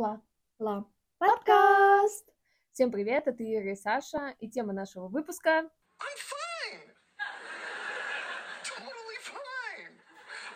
Ла. 0.00 0.18
Ла. 0.58 0.86
Подкаст! 1.18 2.26
Всем 2.72 2.90
привет, 2.90 3.26
это 3.26 3.44
Ира 3.44 3.72
и 3.72 3.74
Саша, 3.74 4.34
и 4.40 4.48
тема 4.48 4.72
нашего 4.72 5.08
выпуска 5.08 5.50
I'm 5.50 6.18
fine. 6.32 6.88
Totally 8.64 9.20
fine. 9.20 9.92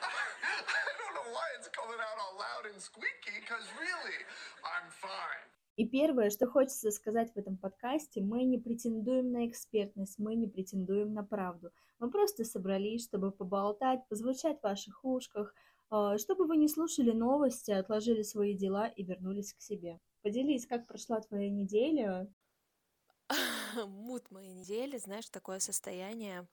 I 0.01 0.93
don't 0.96 1.15
know 1.19 1.29
why 1.37 1.46
it's 1.59 1.69
coming 1.69 2.01
out 2.01 2.17
all 2.25 2.38
loud 2.38 2.72
and 2.72 2.80
squeaky, 2.80 3.37
because 3.43 3.67
really, 3.79 4.17
I'm 4.65 4.88
fine. 4.88 5.45
И 5.76 5.87
первое, 5.87 6.31
что 6.31 6.47
хочется 6.47 6.90
сказать 6.90 7.31
в 7.35 7.37
этом 7.37 7.58
подкасте, 7.58 8.22
мы 8.22 8.45
не 8.45 8.56
претендуем 8.56 9.31
на 9.31 9.47
экспертность, 9.47 10.19
мы 10.19 10.37
не 10.37 10.47
претендуем 10.47 11.13
на 11.13 11.22
правду. 11.22 11.71
Мы 11.99 12.11
просто 12.11 12.45
собрались, 12.45 13.04
чтобы 13.04 13.31
поболтать, 13.31 14.08
позвучать 14.08 14.61
в 14.61 14.63
ваших 14.63 15.04
ушках, 15.04 15.54
чтобы 16.19 16.47
вы 16.47 16.56
не 16.56 16.69
слушали 16.69 17.12
новости, 17.12 17.70
отложили 17.70 18.23
свои 18.23 18.55
дела 18.55 18.88
и 18.88 19.02
вернулись 19.02 19.52
к 19.52 19.61
себе. 19.61 20.01
Поделись, 20.23 20.67
как 20.67 20.87
прошла 20.87 21.20
твоя 21.20 21.51
неделя. 21.51 22.33
Мут 23.87 24.30
моей 24.30 24.53
недели, 24.53 24.98
знаешь, 24.98 25.29
такое 25.29 25.59
состояние, 25.59 26.48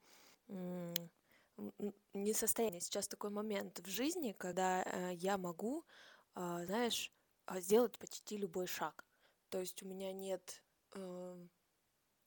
не 2.14 2.34
состояние, 2.34 2.82
сейчас 2.82 3.08
такой 3.08 3.30
момент 3.30 3.80
в 3.80 3.88
жизни, 3.88 4.36
когда 4.38 4.84
э, 4.84 5.14
я 5.16 5.38
могу, 5.38 5.86
а, 6.34 6.66
знаешь, 6.66 7.12
а, 7.46 7.60
сделать 7.60 7.98
почти 8.00 8.38
любой 8.38 8.68
шаг. 8.68 9.06
То 9.50 9.60
есть 9.60 9.84
у 9.84 9.88
меня 9.88 10.12
нет 10.14 10.64
эм, 10.94 11.50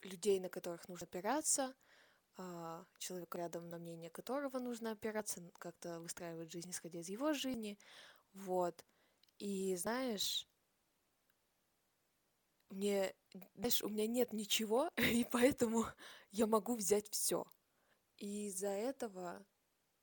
людей, 0.03 0.39
на 0.39 0.49
которых 0.49 0.87
нужно 0.87 1.05
опираться, 1.05 1.75
а, 2.37 2.85
человека 2.97 3.37
рядом, 3.37 3.69
на 3.69 3.77
мнение 3.77 4.09
которого 4.09 4.59
нужно 4.59 4.91
опираться, 4.91 5.41
как-то 5.57 5.99
выстраивать 5.99 6.51
жизнь, 6.51 6.71
исходя 6.71 6.99
из 6.99 7.09
его 7.09 7.33
жизни, 7.33 7.77
вот. 8.33 8.85
И 9.39 9.75
знаешь, 9.75 10.47
мне, 12.69 13.15
знаешь, 13.55 13.81
у 13.81 13.89
меня 13.89 14.07
нет 14.07 14.33
ничего, 14.33 14.89
и 14.97 15.25
поэтому 15.31 15.85
я 16.31 16.47
могу 16.47 16.75
взять 16.75 17.09
все. 17.09 17.45
И 18.17 18.47
из-за 18.47 18.69
этого 18.69 19.45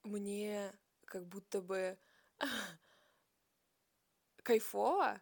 мне 0.05 0.73
как 1.05 1.27
будто 1.27 1.61
бы 1.61 1.99
кайфово, 4.43 5.21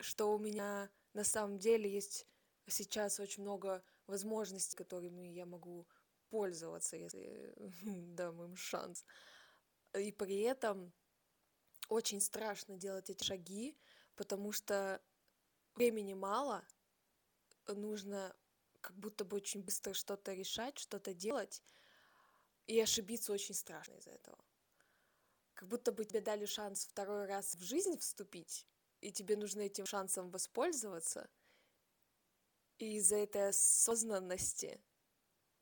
что 0.00 0.32
у 0.32 0.38
меня 0.38 0.90
на 1.12 1.24
самом 1.24 1.58
деле 1.58 1.90
есть 1.90 2.26
сейчас 2.66 3.20
очень 3.20 3.42
много 3.42 3.82
возможностей, 4.06 4.76
которыми 4.76 5.22
я 5.28 5.46
могу 5.46 5.86
пользоваться, 6.34 6.96
если 6.96 7.54
дам 8.16 8.42
им 8.42 8.56
шанс. 8.56 9.04
И 9.96 10.10
при 10.10 10.40
этом 10.40 10.92
очень 11.88 12.20
страшно 12.20 12.76
делать 12.76 13.08
эти 13.08 13.22
шаги, 13.22 13.78
потому 14.16 14.50
что 14.50 15.00
времени 15.76 16.14
мало, 16.14 16.66
нужно 17.68 18.34
как 18.80 18.96
будто 18.96 19.24
бы 19.24 19.36
очень 19.36 19.62
быстро 19.62 19.94
что-то 19.94 20.34
решать, 20.34 20.76
что-то 20.76 21.14
делать, 21.14 21.62
и 22.66 22.80
ошибиться 22.80 23.32
очень 23.32 23.54
страшно 23.54 23.94
из-за 23.94 24.10
этого. 24.10 24.44
Как 25.54 25.68
будто 25.68 25.92
бы 25.92 26.04
тебе 26.04 26.20
дали 26.20 26.46
шанс 26.46 26.84
второй 26.84 27.26
раз 27.26 27.54
в 27.54 27.62
жизнь 27.62 27.96
вступить, 27.96 28.66
и 29.00 29.12
тебе 29.12 29.36
нужно 29.36 29.60
этим 29.60 29.86
шансом 29.86 30.30
воспользоваться, 30.30 31.30
и 32.78 32.96
из-за 32.96 33.18
этой 33.18 33.50
осознанности 33.50 34.80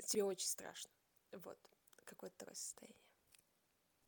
тебе 0.07 0.25
очень 0.25 0.47
страшно. 0.47 0.91
Вот, 1.33 1.59
какое-то 2.05 2.37
такое 2.39 2.55
состояние. 2.55 2.97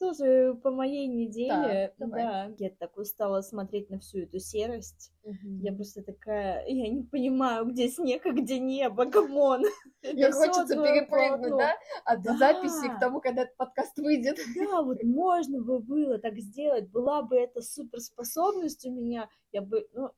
Тоже 0.01 0.55
по 0.63 0.71
моей 0.73 1.07
неделе, 1.07 1.95
давай. 1.99 2.23
да, 2.25 2.53
я 2.59 2.71
так 2.71 2.97
устала 2.99 3.41
смотреть 3.43 3.91
на 3.91 4.01
всю 4.01 4.19
эту 4.23 4.41
серость. 4.41 5.13
Я 5.23 5.71
Я 5.71 5.73
просто 5.73 6.03
такая, 6.03 6.67
я 6.67 6.89
не 6.89 7.05
понимаю, 7.05 7.65
где 7.67 7.89
снег, 7.89 8.27
а 8.27 8.33
где 8.33 8.59
небо, 8.59 9.07
come 9.11 9.40
on. 9.40 9.63
Всё 10.03 10.33
хочется 10.33 10.75
перепрыгнуть, 10.83 11.41
полотно. 11.41 11.59
да, 11.59 11.77
от 12.05 12.23
Да. 12.25 12.37
записи 12.39 12.89
к 12.97 12.99
тому, 13.01 13.21
когда 13.21 13.43
этот 13.43 13.57
подкаст 13.57 13.97
выйдет. 13.99 14.37
Да, 14.57 14.83
вот 14.83 15.03
можно 15.05 15.63
бы 15.63 15.79
было 15.79 16.19
так 16.19 16.39
сделать, 16.39 16.91
была 16.91 17.23
бы 17.23 17.37
эта 17.37 17.63
суперспособность 17.63 18.85
у 18.85 18.91
меня, 18.91 19.31
я 19.53 19.63
бы, 19.63 19.89
ну, 19.93 20.11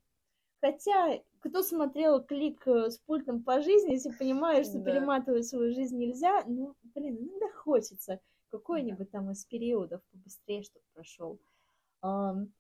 хотя, 0.67 1.21
кто 1.41 1.63
смотрел 1.63 2.23
клик 2.23 2.67
э, 2.67 2.91
с 2.91 2.99
пультом 2.99 3.43
по 3.43 3.63
жизни, 3.63 3.93
если 3.93 4.11
понимаешь, 4.11 4.67
что 4.67 4.79
Да. 4.79 4.91
перематывать 4.91 5.47
свою 5.47 5.73
жизнь 5.73 5.97
нельзя, 5.97 6.43
ну, 6.47 6.75
блин, 6.95 7.17
иногда 7.19 7.49
хочется 7.53 8.21
какой-нибудь 8.51 9.11
там 9.11 9.31
из 9.31 9.45
периодов 9.45 10.01
побыстрее, 10.11 10.63
чтобы 10.63 10.85
прошел. 10.93 11.39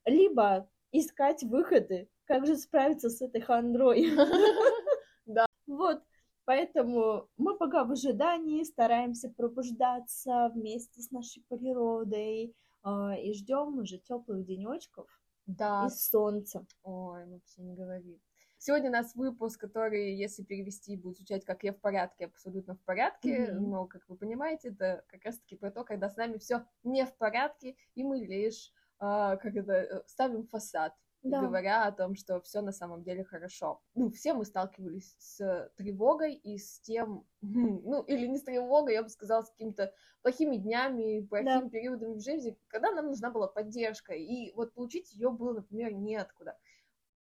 Либо 0.04 0.68
искать 0.92 1.42
выходы, 1.44 2.08
как 2.24 2.46
же 2.46 2.56
справиться 2.56 3.10
с 3.10 3.20
этой 3.20 3.40
хандрой. 3.40 4.06
Да. 5.26 5.44
Вот, 5.66 6.00
поэтому 6.44 7.28
мы 7.36 7.56
пока 7.56 7.82
в 7.82 7.90
ожидании 7.90 8.62
стараемся 8.62 9.28
пробуждаться 9.28 10.52
вместе 10.54 11.02
с 11.02 11.10
нашей 11.10 11.42
природой 11.48 12.54
а, 12.84 13.16
и 13.16 13.32
ждем 13.34 13.76
уже 13.80 13.98
теплых 13.98 14.46
денечков 14.46 15.08
Да, 15.46 15.86
и 15.86 15.90
солнца. 15.90 16.66
ой, 16.82 17.26
вообще 17.26 17.62
не 17.62 17.74
говори. 17.74 18.20
Сегодня 18.58 18.88
у 18.88 18.92
нас 18.92 19.14
выпуск, 19.14 19.60
который, 19.60 20.14
если 20.16 20.42
перевести, 20.42 20.96
будет 20.96 21.16
звучать 21.18 21.44
как 21.44 21.62
«Я 21.62 21.72
в 21.72 21.80
порядке», 21.80 22.24
абсолютно 22.26 22.74
в 22.74 22.82
порядке, 22.84 23.52
Мгм. 23.52 23.70
но, 23.70 23.86
как 23.86 24.08
вы 24.08 24.16
понимаете, 24.16 24.68
это 24.70 25.04
как 25.08 25.24
раз-таки 25.24 25.56
про 25.56 25.70
то, 25.70 25.84
когда 25.84 26.08
с 26.08 26.16
нами 26.16 26.38
все 26.38 26.64
не 26.82 27.04
в 27.04 27.16
порядке, 27.16 27.76
и 27.94 28.02
мы 28.02 28.18
лишь, 28.18 28.72
а, 28.98 29.36
как 29.36 29.54
это, 29.56 29.72
э, 29.72 30.02
ставим 30.06 30.46
фасад, 30.46 30.94
Да. 31.30 31.40
говоря 31.40 31.84
о 31.86 31.92
том, 31.92 32.14
что 32.14 32.40
все 32.40 32.60
на 32.60 32.72
самом 32.72 33.02
деле 33.02 33.24
хорошо. 33.24 33.80
Ну, 33.94 34.10
все 34.10 34.34
мы 34.34 34.44
сталкивались 34.44 35.16
с 35.18 35.70
тревогой 35.76 36.34
и 36.34 36.58
с 36.58 36.80
тем, 36.80 37.26
ну, 37.40 38.02
или 38.02 38.26
не 38.26 38.38
с 38.38 38.42
тревогой, 38.42 38.94
я 38.94 39.02
бы 39.02 39.08
сказала, 39.08 39.42
с 39.42 39.50
какими-то 39.50 39.92
плохими 40.22 40.56
днями, 40.56 41.26
плохими 41.26 41.68
периодами 41.68 42.14
в 42.14 42.22
жизни, 42.22 42.58
когда 42.68 42.90
нам 42.92 43.06
нужна 43.06 43.30
была 43.30 43.46
поддержка, 43.48 44.14
и 44.14 44.52
вот 44.54 44.74
получить 44.74 45.12
ее 45.12 45.30
было, 45.30 45.52
например, 45.52 45.92
неоткуда. 45.92 46.56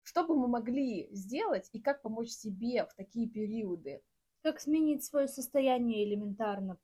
Что 0.03 0.23
бы 0.23 0.35
мы 0.35 0.47
могли 0.47 1.09
сделать 1.11 1.69
и 1.73 1.81
как 1.81 2.01
помочь 2.01 2.29
себе 2.29 2.85
в 2.85 2.93
такие 2.95 3.27
периоды? 3.27 4.01
Как 4.43 4.59
сменить 4.59 5.03
свое 5.03 5.27
состояние 5.27 6.05
элементарно, 6.05 6.77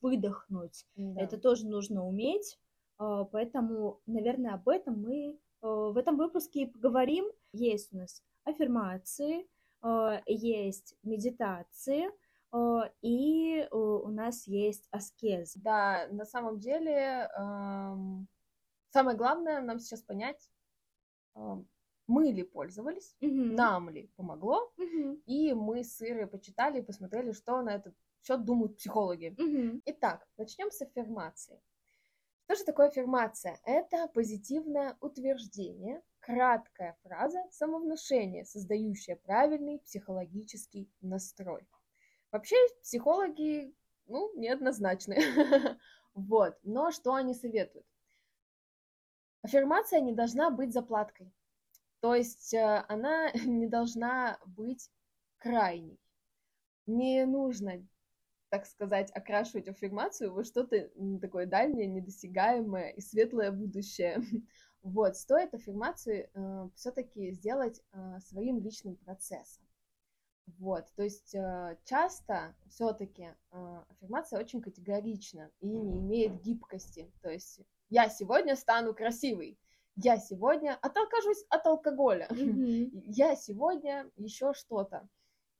выдохнуть. 0.00 0.86
Это 1.16 1.36
тоже 1.36 1.66
нужно 1.66 2.06
уметь, 2.06 2.58
а, 2.98 3.24
поэтому, 3.24 4.00
наверное, 4.06 4.54
об 4.54 4.68
этом 4.68 5.00
мы 5.02 5.38
в 5.64 5.96
этом 5.96 6.16
выпуске 6.16 6.66
поговорим. 6.66 7.24
Есть 7.52 7.92
у 7.92 7.96
нас 7.96 8.22
аффирмации, 8.44 9.48
э, 9.82 10.20
есть 10.26 10.96
медитации, 11.02 12.10
э, 12.52 12.90
и 13.00 13.60
э, 13.60 13.74
у 13.74 14.08
нас 14.08 14.46
есть 14.46 14.86
аскез. 14.90 15.54
Да, 15.56 16.06
на 16.10 16.26
самом 16.26 16.58
деле, 16.58 17.30
эм, 17.36 18.28
самое 18.90 19.16
главное 19.16 19.62
нам 19.62 19.78
сейчас 19.78 20.02
понять, 20.02 20.50
мы 22.06 22.30
ли 22.30 22.42
пользовались, 22.42 23.16
Мгм. 23.20 23.56
нам 23.56 23.88
ли 23.90 24.10
помогло, 24.16 24.72
Мгм. 24.76 25.22
и 25.26 25.52
мы 25.54 25.82
с 25.82 26.00
Ирой 26.02 26.26
почитали 26.26 26.78
и 26.80 26.82
посмотрели, 26.82 27.32
что 27.32 27.60
на 27.62 27.74
этот 27.74 27.94
счет 28.22 28.44
думают 28.44 28.76
психологи. 28.76 29.34
Мгм. 29.38 29.82
Итак, 29.86 30.28
начнем 30.36 30.70
с 30.70 30.80
аффирмации. 30.82 31.60
Что 32.44 32.56
же 32.56 32.64
такое 32.64 32.88
аффирмация? 32.88 33.58
Это 33.64 34.06
позитивное 34.08 34.96
утверждение, 35.00 36.02
краткая 36.20 36.96
фраза 37.02 37.42
самовнушения, 37.50 38.44
создающая 38.44 39.16
правильный 39.16 39.78
психологический 39.78 40.90
настрой. 41.00 41.66
Вообще 42.30 42.56
психологи, 42.82 43.74
ну, 44.06 44.32
неоднозначны. 44.36 45.16
Вот, 46.14 46.56
но 46.62 46.92
что 46.92 47.14
они 47.14 47.34
советуют? 47.34 47.84
Аффирмация 49.42 50.00
не 50.00 50.12
должна 50.12 50.48
быть 50.48 50.72
заплаткой. 50.72 51.32
То 51.98 52.14
есть 52.14 52.54
э, 52.54 52.84
она 52.86 53.32
не 53.44 53.66
должна 53.66 54.38
быть 54.46 54.92
крайней. 55.38 55.98
Не 56.86 57.24
нужно 57.24 57.84
так 58.54 58.66
сказать, 58.66 59.10
окрашивать 59.10 59.66
аффирмацию 59.66 60.32
во 60.32 60.44
что-то 60.44 60.88
такое 61.20 61.44
дальнее, 61.44 61.88
недосягаемое 61.88 62.90
и 62.90 63.00
светлое 63.00 63.50
будущее. 63.50 64.22
Вот, 64.82 65.16
стоит 65.16 65.54
аффирмацию 65.54 66.28
э, 66.34 66.68
все-таки 66.74 67.30
сделать 67.32 67.80
э, 67.92 68.18
своим 68.20 68.60
личным 68.60 68.96
процессом. 68.96 69.64
Вот, 70.58 70.84
то 70.94 71.02
есть 71.02 71.34
э, 71.34 71.78
часто 71.86 72.54
все-таки 72.68 73.34
э, 73.50 73.82
аффирмация 73.88 74.38
очень 74.38 74.60
категорична 74.60 75.50
и 75.60 75.68
не 75.68 76.00
имеет 76.00 76.42
гибкости. 76.42 77.10
То 77.22 77.30
есть 77.30 77.62
я 77.88 78.10
сегодня 78.10 78.56
стану 78.56 78.92
красивой, 78.92 79.58
я 79.96 80.18
сегодня 80.18 80.78
откажусь 80.82 81.46
от 81.48 81.66
алкоголя, 81.66 82.28
я 83.06 83.36
сегодня 83.36 84.10
еще 84.16 84.52
что-то. 84.52 85.08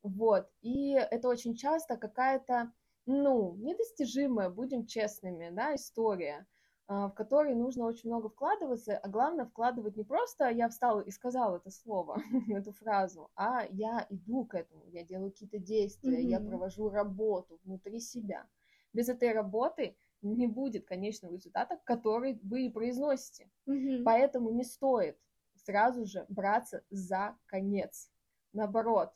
Вот. 0.04 0.46
И 0.60 0.90
это 0.92 1.28
очень 1.28 1.56
часто 1.56 1.96
какая-то, 1.96 2.70
ну, 3.06 3.54
недостижимая, 3.56 4.50
будем 4.50 4.86
честными, 4.86 5.50
да, 5.50 5.74
история. 5.74 6.46
а, 6.86 7.08
в 7.08 7.14
который 7.14 7.54
нужно 7.54 7.86
очень 7.86 8.10
много 8.10 8.28
вкладываться, 8.28 8.96
а 8.98 9.08
главное 9.08 9.46
вкладывать 9.46 9.96
не 9.96 10.04
просто 10.04 10.50
я 10.50 10.68
встала 10.68 11.00
и 11.00 11.10
сказала 11.10 11.56
это 11.56 11.70
слово, 11.70 12.20
эту 12.48 12.72
фразу, 12.72 13.30
а 13.36 13.64
я 13.70 14.06
иду 14.10 14.44
к 14.44 14.54
этому, 14.54 14.84
я 14.90 15.02
делаю 15.02 15.30
какие-то 15.30 15.58
действия, 15.58 16.18
mm-hmm. 16.18 16.28
я 16.28 16.40
провожу 16.40 16.90
работу 16.90 17.58
внутри 17.64 18.00
себя. 18.00 18.46
Без 18.92 19.08
этой 19.08 19.32
работы 19.32 19.96
не 20.22 20.46
будет 20.46 20.86
конечного 20.86 21.34
результата, 21.34 21.80
который 21.84 22.38
вы 22.42 22.66
и 22.66 22.70
произносите. 22.70 23.50
Mm-hmm. 23.66 24.02
Поэтому 24.04 24.50
не 24.50 24.64
стоит 24.64 25.18
сразу 25.64 26.04
же 26.04 26.26
браться 26.28 26.82
за 26.90 27.36
конец. 27.46 28.10
Наоборот, 28.52 29.12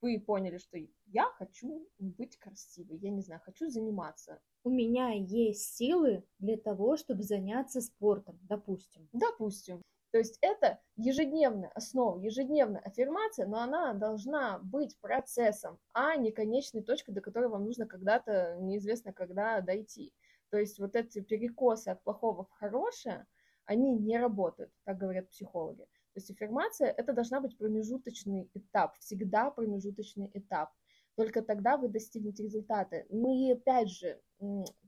вы 0.00 0.20
поняли, 0.20 0.58
что 0.58 0.78
я 1.06 1.24
хочу 1.38 1.88
быть 1.98 2.36
красивой, 2.38 2.98
я 2.98 3.10
не 3.10 3.22
знаю, 3.22 3.40
хочу 3.44 3.68
заниматься. 3.68 4.40
У 4.62 4.70
меня 4.70 5.10
есть 5.12 5.74
силы 5.74 6.24
для 6.38 6.56
того, 6.56 6.96
чтобы 6.96 7.22
заняться 7.22 7.80
спортом, 7.80 8.38
допустим. 8.42 9.08
Допустим. 9.12 9.82
То 10.14 10.18
есть 10.18 10.38
это 10.42 10.78
ежедневная 10.94 11.70
основа, 11.70 12.20
ежедневная 12.20 12.80
аффирмация, 12.80 13.46
но 13.46 13.58
она 13.58 13.94
должна 13.94 14.60
быть 14.60 14.96
процессом, 15.00 15.78
а 15.92 16.14
не 16.14 16.30
конечной 16.30 16.82
точкой, 16.82 17.12
до 17.12 17.20
которой 17.20 17.48
вам 17.48 17.64
нужно 17.64 17.86
когда-то, 17.86 18.56
неизвестно 18.60 19.12
когда, 19.12 19.60
дойти. 19.60 20.14
То 20.50 20.58
есть 20.58 20.78
вот 20.78 20.94
эти 20.94 21.20
перекосы 21.20 21.88
от 21.88 22.02
плохого 22.04 22.44
в 22.44 22.50
хорошее, 22.52 23.26
они 23.64 23.90
не 23.90 24.16
работают, 24.16 24.70
так 24.84 24.98
говорят 24.98 25.30
психологи. 25.30 25.88
То 26.14 26.20
есть 26.20 26.30
аффирмация– 26.30 26.88
это 26.96 27.12
должна 27.12 27.40
быть 27.40 27.58
промежуточный 27.58 28.48
этап, 28.54 28.96
всегда 28.98 29.50
промежуточный 29.50 30.30
этап. 30.32 30.70
Только 31.16 31.42
тогда 31.42 31.76
вы 31.76 31.88
достигнете 31.88 32.44
результата. 32.44 33.04
Ну 33.10 33.34
и 33.34 33.52
опять 33.52 33.90
же, 33.90 34.20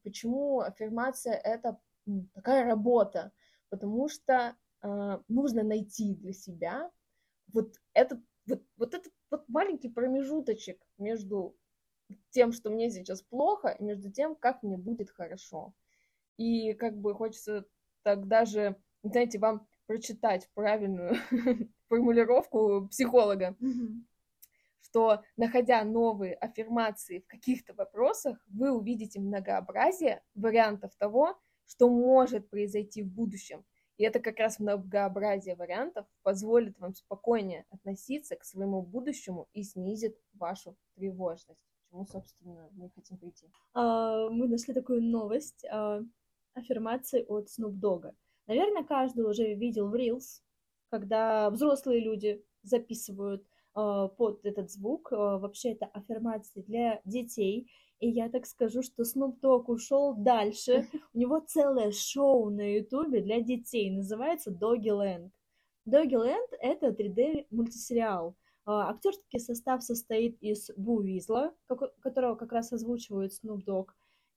почему 0.04 0.60
аффирмация– 0.60 1.34
это 1.44 1.80
такая 2.32 2.64
работа? 2.64 3.32
Потому 3.70 4.08
что 4.08 4.56
э, 4.82 5.18
нужно 5.26 5.64
найти 5.64 6.14
для 6.14 6.32
себя 6.32 6.90
вот 7.52 7.74
этот 7.92 8.20
вот, 8.46 8.62
вот 8.76 8.94
этот 8.94 9.12
вот 9.30 9.48
маленький 9.48 9.88
промежуточек 9.88 10.80
между 10.98 11.56
тем, 12.30 12.52
что 12.52 12.70
мне 12.70 12.90
сейчас 12.90 13.22
плохо, 13.22 13.68
и 13.68 13.82
между 13.82 14.12
тем, 14.12 14.36
как 14.36 14.62
мне 14.62 14.76
будет 14.76 15.10
хорошо. 15.10 15.74
И 16.36 16.74
как 16.74 16.96
бы 16.96 17.14
хочется 17.14 17.66
так 18.02 18.28
даже, 18.28 18.76
знаете, 19.02 19.40
вам 19.40 19.66
прочитать 19.86 20.48
правильную 20.54 21.16
формулировку 21.88 22.88
психолога, 22.88 23.56
что, 24.80 25.22
находя 25.36 25.82
новые 25.84 26.34
аффирмации 26.34 27.20
в 27.20 27.26
каких-то 27.26 27.74
вопросах, 27.74 28.38
вы 28.46 28.70
увидите 28.72 29.20
многообразие 29.20 30.22
вариантов 30.34 30.94
того, 30.96 31.38
что 31.66 31.88
может 31.88 32.48
произойти 32.48 33.02
в 33.02 33.08
будущем. 33.08 33.64
И 33.96 34.04
это 34.04 34.20
как 34.20 34.38
раз 34.38 34.58
многообразие 34.58 35.56
вариантов 35.56 36.06
позволит 36.22 36.78
вам 36.78 36.94
спокойнее 36.94 37.64
относиться 37.70 38.36
к 38.36 38.44
своему 38.44 38.82
будущему 38.82 39.48
и 39.54 39.62
снизит 39.62 40.16
вашу 40.34 40.76
тревожность. 40.94 41.60
К 41.60 41.90
чему, 41.90 42.06
собственно, 42.06 42.68
мы 42.72 42.90
хотим 42.90 43.16
прийти. 43.16 43.50
А, 43.72 44.28
мы 44.28 44.48
нашли 44.48 44.74
такую 44.74 45.02
новость 45.02 45.64
а, 45.70 46.02
аффирмации 46.54 47.24
от 47.26 47.48
Snoop 47.48 47.80
Dogg. 47.80 48.12
Наверное, 48.46 48.84
каждый 48.84 49.24
уже 49.24 49.54
видел 49.54 49.88
в 49.88 49.94
Reels, 49.94 50.42
когда 50.90 51.50
взрослые 51.50 52.00
люди 52.00 52.44
записывают 52.62 53.42
э, 53.42 54.08
под 54.16 54.44
этот 54.44 54.70
звук. 54.70 55.12
Э, 55.12 55.16
вообще 55.16 55.72
это 55.72 55.86
аффирмации 55.86 56.62
для 56.62 57.00
детей. 57.04 57.70
И 57.98 58.08
я 58.08 58.28
так 58.28 58.46
скажу, 58.46 58.82
что 58.82 59.02
Snoop 59.02 59.40
Dogg 59.40 59.64
ушел 59.66 60.14
дальше. 60.14 60.86
У 61.14 61.18
него 61.18 61.40
целое 61.40 61.90
шоу 61.92 62.50
на 62.50 62.76
Ютубе 62.76 63.20
для 63.20 63.40
детей. 63.40 63.90
Называется 63.90 64.50
Doggy 64.50 64.90
Land. 64.90 65.30
Doggy 65.86 66.14
Land— 66.14 66.48
это 66.60 66.88
3D 66.88 67.46
мультисериал. 67.50 68.36
Э, 68.66 68.70
актерский 68.70 69.40
состав 69.40 69.82
состоит 69.82 70.36
из 70.40 70.70
Бу 70.76 71.00
Визла, 71.00 71.54
которого 72.00 72.34
как 72.34 72.52
раз 72.52 72.72
озвучивает 72.72 73.32
Snoop 73.32 73.64
Dogg, 73.64 73.86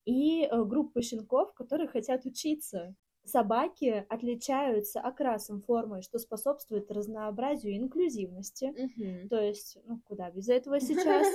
и 0.05 0.45
э, 0.45 0.63
группы 0.63 1.01
щенков, 1.01 1.53
которые 1.53 1.87
хотят 1.87 2.25
учиться. 2.25 2.95
Собаки 3.29 4.05
отличаются 4.09 4.99
окрасом, 5.01 5.61
формой, 5.61 6.01
что 6.01 6.17
способствует 6.17 6.91
разнообразию 6.91 7.73
и 7.73 7.77
инклюзивности. 7.77 8.73
Mm-hmm. 8.75 9.27
То 9.29 9.39
есть, 9.39 9.77
ну, 9.85 9.99
куда 10.05 10.31
без 10.31 10.49
этого 10.49 10.79
сейчас? 10.79 11.27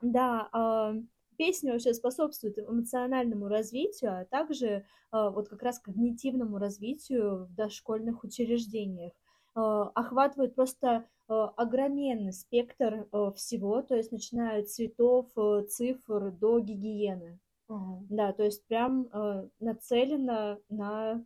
Да, 0.00 0.48
э, 0.52 1.02
песня 1.36 1.72
вообще 1.72 1.92
способствует 1.92 2.58
эмоциональному 2.58 3.48
развитию, 3.48 4.20
а 4.20 4.24
также 4.24 4.66
э, 4.66 4.82
вот 5.12 5.48
как 5.48 5.62
раз 5.62 5.80
когнитивному 5.80 6.58
развитию 6.58 7.46
в 7.46 7.54
дошкольных 7.54 8.22
учреждениях. 8.22 9.12
Э, 9.56 9.86
охватывает 9.94 10.54
просто 10.54 11.06
огроменный 11.28 12.32
спектр 12.32 13.06
всего, 13.36 13.82
то 13.82 13.94
есть 13.94 14.10
начиная 14.10 14.62
от 14.62 14.68
цветов, 14.68 15.28
цифр 15.68 16.32
до 16.32 16.58
гигиены. 16.58 17.38
Uh-huh. 17.70 18.04
Да, 18.08 18.32
то 18.32 18.42
есть 18.42 18.66
прям 18.66 19.08
э, 19.12 19.48
нацелено 19.60 20.58
на 20.68 21.24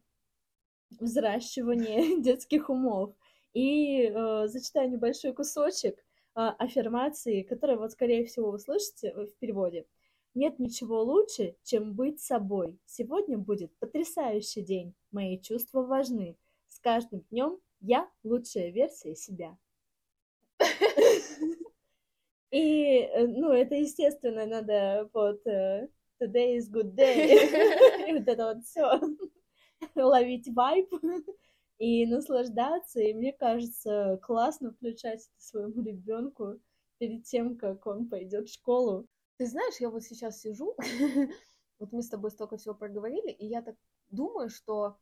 взращивание 0.90 2.20
детских 2.22 2.70
умов. 2.70 3.14
И 3.52 4.06
э, 4.06 4.46
зачитаю 4.48 4.90
небольшой 4.90 5.32
кусочек 5.32 5.96
э, 5.96 6.02
аффирмации, 6.34 7.42
который 7.42 7.76
вот, 7.76 7.92
скорее 7.92 8.24
всего, 8.26 8.50
вы 8.50 8.58
слышите 8.58 9.12
в 9.12 9.34
переводе. 9.38 9.86
Нет 10.34 10.58
ничего 10.58 11.02
лучше, 11.02 11.54
чем 11.62 11.94
быть 11.94 12.20
собой. 12.20 12.76
Сегодня 12.86 13.38
будет 13.38 13.72
потрясающий 13.78 14.62
день. 14.62 14.94
Мои 15.12 15.38
чувства 15.38 15.82
важны. 15.82 16.36
С 16.68 16.80
каждым 16.80 17.20
днем 17.30 17.60
я 17.80 18.08
лучшая 18.24 18.70
версия 18.70 19.14
себя. 19.14 19.56
И, 22.50 23.00
э, 23.00 23.26
ну, 23.26 23.52
это, 23.52 23.74
естественно, 23.74 24.46
надо 24.46 25.08
под 25.12 25.44
э, 25.46 25.88
today 26.20 26.56
is 26.56 26.70
good 26.70 26.94
day. 26.94 27.28
И 28.08 28.12
вот 28.12 28.28
это 28.28 28.54
вот 28.54 28.64
все. 28.64 29.00
Ловить 29.94 30.48
вайп 30.54 30.92
и 31.78 32.06
наслаждаться. 32.06 33.00
И 33.00 33.14
мне 33.14 33.32
кажется, 33.32 34.18
классно 34.22 34.72
включать 34.72 35.20
это 35.20 35.44
своему 35.44 35.82
ребенку 35.82 36.60
перед 36.98 37.24
тем, 37.24 37.56
как 37.56 37.86
он 37.86 38.08
пойдет 38.08 38.48
в 38.48 38.52
школу. 38.52 39.06
Ты 39.36 39.46
знаешь, 39.46 39.80
я 39.80 39.90
вот 39.90 40.02
сейчас 40.02 40.40
сижу, 40.40 40.76
вот 41.78 41.92
мы 41.92 42.02
с 42.02 42.08
тобой 42.08 42.30
столько 42.30 42.56
всего 42.56 42.74
проговорили, 42.74 43.30
и 43.30 43.46
я 43.46 43.62
так 43.62 43.76
думаю, 44.10 44.48
что 44.48 44.96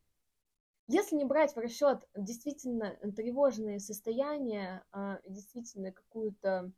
если 0.88 1.16
не 1.16 1.24
брать 1.24 1.54
в 1.54 1.58
расчет 1.58 2.08
действительно 2.16 2.96
тревожные 3.16 3.78
состояния, 3.78 4.84
а 4.90 5.20
действительно 5.26 5.93
какую-то 5.93 6.72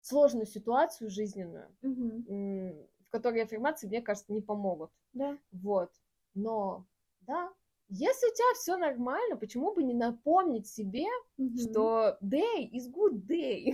сложную 0.00 0.46
ситуацию 0.46 1.10
жизненную, 1.10 1.70
угу. 1.82 2.77
В 3.08 3.10
которой 3.10 3.42
аффирмации, 3.42 3.86
мне 3.86 4.02
кажется, 4.02 4.32
не 4.32 4.42
помогут. 4.42 4.90
Да. 5.12 5.36
Вот. 5.50 5.90
Но, 6.34 6.86
да, 7.22 7.50
если 7.88 8.28
у 8.28 8.34
тебя 8.34 8.54
все 8.54 8.76
нормально, 8.76 9.38
почему 9.38 9.74
бы 9.74 9.82
не 9.82 9.94
напомнить 9.94 10.68
себе, 10.68 11.06
угу. 11.38 11.58
что 11.58 12.18
day 12.22 12.70
is 12.70 12.92
good 12.92 13.26
day, 13.26 13.72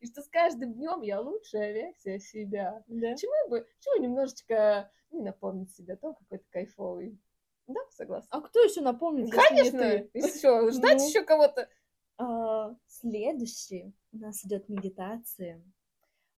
и 0.00 0.06
что 0.06 0.22
с 0.22 0.28
каждым 0.28 0.72
днем 0.72 1.02
я 1.02 1.20
лучшая 1.20 1.72
версия 1.72 2.18
себя. 2.18 2.82
Почему 2.86 3.50
бы, 3.50 3.66
почему 3.76 4.02
немножечко 4.02 4.90
не 5.10 5.20
напомнить 5.22 5.74
себе 5.74 5.94
о 5.94 5.96
том, 5.98 6.14
какой 6.14 6.38
ты 6.38 6.46
кайфовый. 6.50 7.20
Да, 7.66 7.80
согласна. 7.90 8.28
А 8.30 8.40
кто 8.40 8.60
еще 8.60 8.80
напомнит? 8.80 9.30
Конечно, 9.30 10.08
еще 10.14 10.70
ждать 10.70 10.98
ну. 10.98 11.08
еще 11.08 11.22
кого-то. 11.22 11.68
А, 12.16 12.74
следующий 12.86 13.94
у 14.12 14.18
нас 14.18 14.44
идет 14.44 14.68
медитация. 14.68 15.62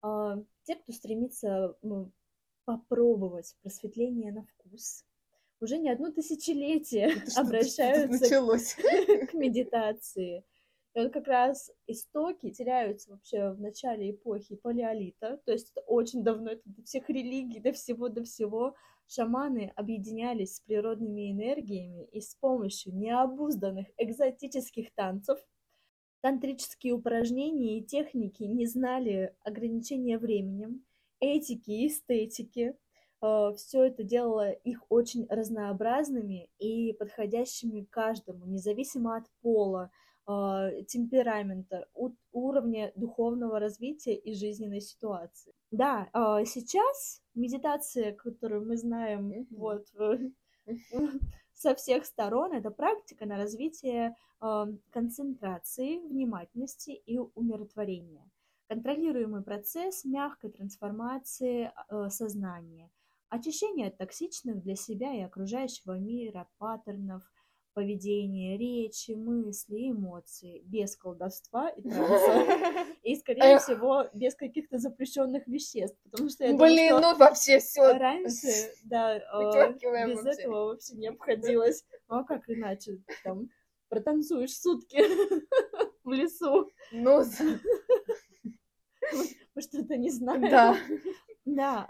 А, 0.03 0.39
те, 0.65 0.77
кто 0.77 0.93
стремится 0.93 1.77
ну, 1.83 2.13
попробовать 2.65 3.55
просветление 3.63 4.33
на 4.33 4.45
вкус, 4.45 5.05
уже 5.61 5.79
не 5.79 5.91
одно 5.91 6.11
тысячелетие 6.11 7.11
обращаются 7.37 8.27
к 8.27 9.35
медитации. 9.35 10.45
И 10.95 11.01
вот 11.01 11.13
как 11.13 11.29
раз 11.29 11.71
истоки 11.87 12.51
теряются 12.51 13.13
вообще 13.13 13.51
в 13.51 13.61
начале 13.61 14.11
эпохи 14.11 14.57
палеолита, 14.57 15.41
то 15.45 15.53
есть 15.53 15.71
это 15.71 15.83
очень 15.87 16.25
давно, 16.25 16.51
это 16.51 16.63
до 16.65 16.83
всех 16.83 17.09
религий, 17.09 17.61
до 17.61 17.73
всего, 17.73 18.09
до 18.09 18.25
всего. 18.25 18.75
Шаманы 19.07 19.73
объединялись 19.75 20.57
с 20.57 20.61
природными 20.61 21.33
энергиями 21.33 22.05
и 22.13 22.21
с 22.21 22.37
помощью 22.37 22.97
необузданных 22.97 23.89
экзотических 23.99 24.95
танцев 24.95 25.41
Тантрические 26.21 26.93
упражнения 26.93 27.79
и 27.79 27.83
техники 27.83 28.43
не 28.43 28.67
знали 28.67 29.35
ограничения 29.43 30.19
временем, 30.19 30.85
этики 31.19 31.71
и 31.71 31.87
эстетики. 31.89 32.77
Э, 33.23 33.53
Все 33.57 33.85
это 33.85 34.03
делало 34.03 34.51
их 34.51 34.85
очень 34.91 35.27
разнообразными 35.31 36.51
и 36.59 36.93
подходящими 36.93 37.87
каждому, 37.91 38.45
независимо 38.45 39.17
от 39.17 39.25
пола, 39.41 39.91
э, 40.29 40.83
темперамента, 40.87 41.89
уровня 42.33 42.93
духовного 42.97 43.59
развития 43.59 44.15
и 44.15 44.35
жизненной 44.35 44.83
ситуации. 44.83 45.55
Да, 45.71 46.11
э, 46.13 46.45
сейчас 46.45 47.23
медитация, 47.35 48.13
которую 48.13 48.67
мы 48.67 48.77
знаем 48.77 49.47
вот 49.51 49.87
со 51.61 51.75
всех 51.75 52.07
сторон, 52.07 52.55
это 52.55 52.71
практика 52.71 53.27
на 53.27 53.37
развитие 53.37 54.17
э, 54.41 54.67
концентрации, 54.91 55.99
внимательности 55.99 56.91
и 56.91 57.19
умиротворения. 57.19 58.25
Контролируемый 58.67 59.43
процесс 59.43 60.07
мягкой 60.07 60.53
трансформации 60.53 61.71
э, 61.89 62.09
сознания, 62.09 62.91
очищение 63.29 63.89
от 63.89 63.99
токсичных 63.99 64.63
для 64.63 64.75
себя 64.75 65.13
и 65.15 65.21
окружающего 65.21 65.99
мира 65.99 66.49
паттернов– 66.59 67.23
поведение, 67.73 68.57
речи, 68.59 69.13
мысли, 69.13 69.91
эмоции, 69.91 70.63
без 70.65 70.97
колдовства 70.97 71.69
и 71.71 71.83
транса. 71.89 72.87
И, 73.03 73.17
скорее 73.17 73.55
Эх. 73.55 73.63
всего, 73.63 74.07
без 74.13 74.35
каких-то 74.35 74.79
запрещенных 74.79 75.47
веществ. 75.47 75.99
Потому 76.11 76.29
что 76.29 76.45
я 76.45 76.57
Блин, 76.57 76.91
думаю, 76.91 77.01
ну 77.01 77.17
вообще 77.19 77.59
все. 77.59 77.97
Раньше, 77.97 78.73
да, 78.85 79.17
э, 79.17 79.73
без 80.09 80.23
вообще. 80.23 80.43
этого 80.43 80.67
вообще 80.67 80.95
не 80.97 81.09
обходилось. 81.09 81.85
Ну 82.09 82.17
а 82.17 82.25
как 82.25 82.49
иначе? 82.49 82.99
Там 83.25 83.49
протанцуешь 83.89 84.57
сутки 84.57 84.99
в 86.05 86.13
лесу. 86.13 86.71
Ну, 86.93 87.25
мы 89.55 89.63
что-то 89.63 89.97
не 89.97 90.11
знаем. 90.11 90.43
Да. 90.43 90.77
Да, 91.45 91.87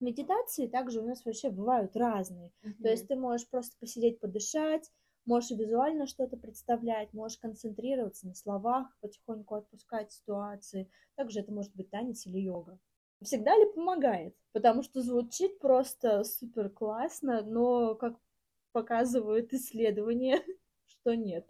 Медитации 0.00 0.66
также 0.66 1.00
у 1.00 1.06
нас 1.06 1.24
вообще 1.24 1.50
бывают 1.50 1.96
разные. 1.96 2.52
Mm-hmm. 2.62 2.82
То 2.82 2.88
есть 2.90 3.08
ты 3.08 3.16
можешь 3.16 3.48
просто 3.48 3.76
посидеть, 3.78 4.20
подышать, 4.20 4.90
можешь 5.24 5.50
визуально 5.50 6.06
что-то 6.06 6.36
представлять, 6.36 7.12
можешь 7.12 7.38
концентрироваться 7.38 8.26
на 8.26 8.34
словах, 8.34 8.88
потихоньку 9.00 9.54
отпускать 9.54 10.12
ситуации. 10.12 10.90
Также 11.16 11.40
это 11.40 11.52
может 11.52 11.74
быть 11.74 11.90
танец 11.90 12.26
или 12.26 12.40
йога. 12.40 12.78
Всегда 13.22 13.56
ли 13.56 13.72
помогает? 13.72 14.36
Потому 14.52 14.82
что 14.82 15.00
звучит 15.00 15.58
просто 15.58 16.24
супер 16.24 16.68
классно, 16.68 17.42
но 17.42 17.94
как 17.94 18.16
показывают 18.72 19.52
исследования, 19.52 20.42
что 20.86 21.14
нет. 21.14 21.48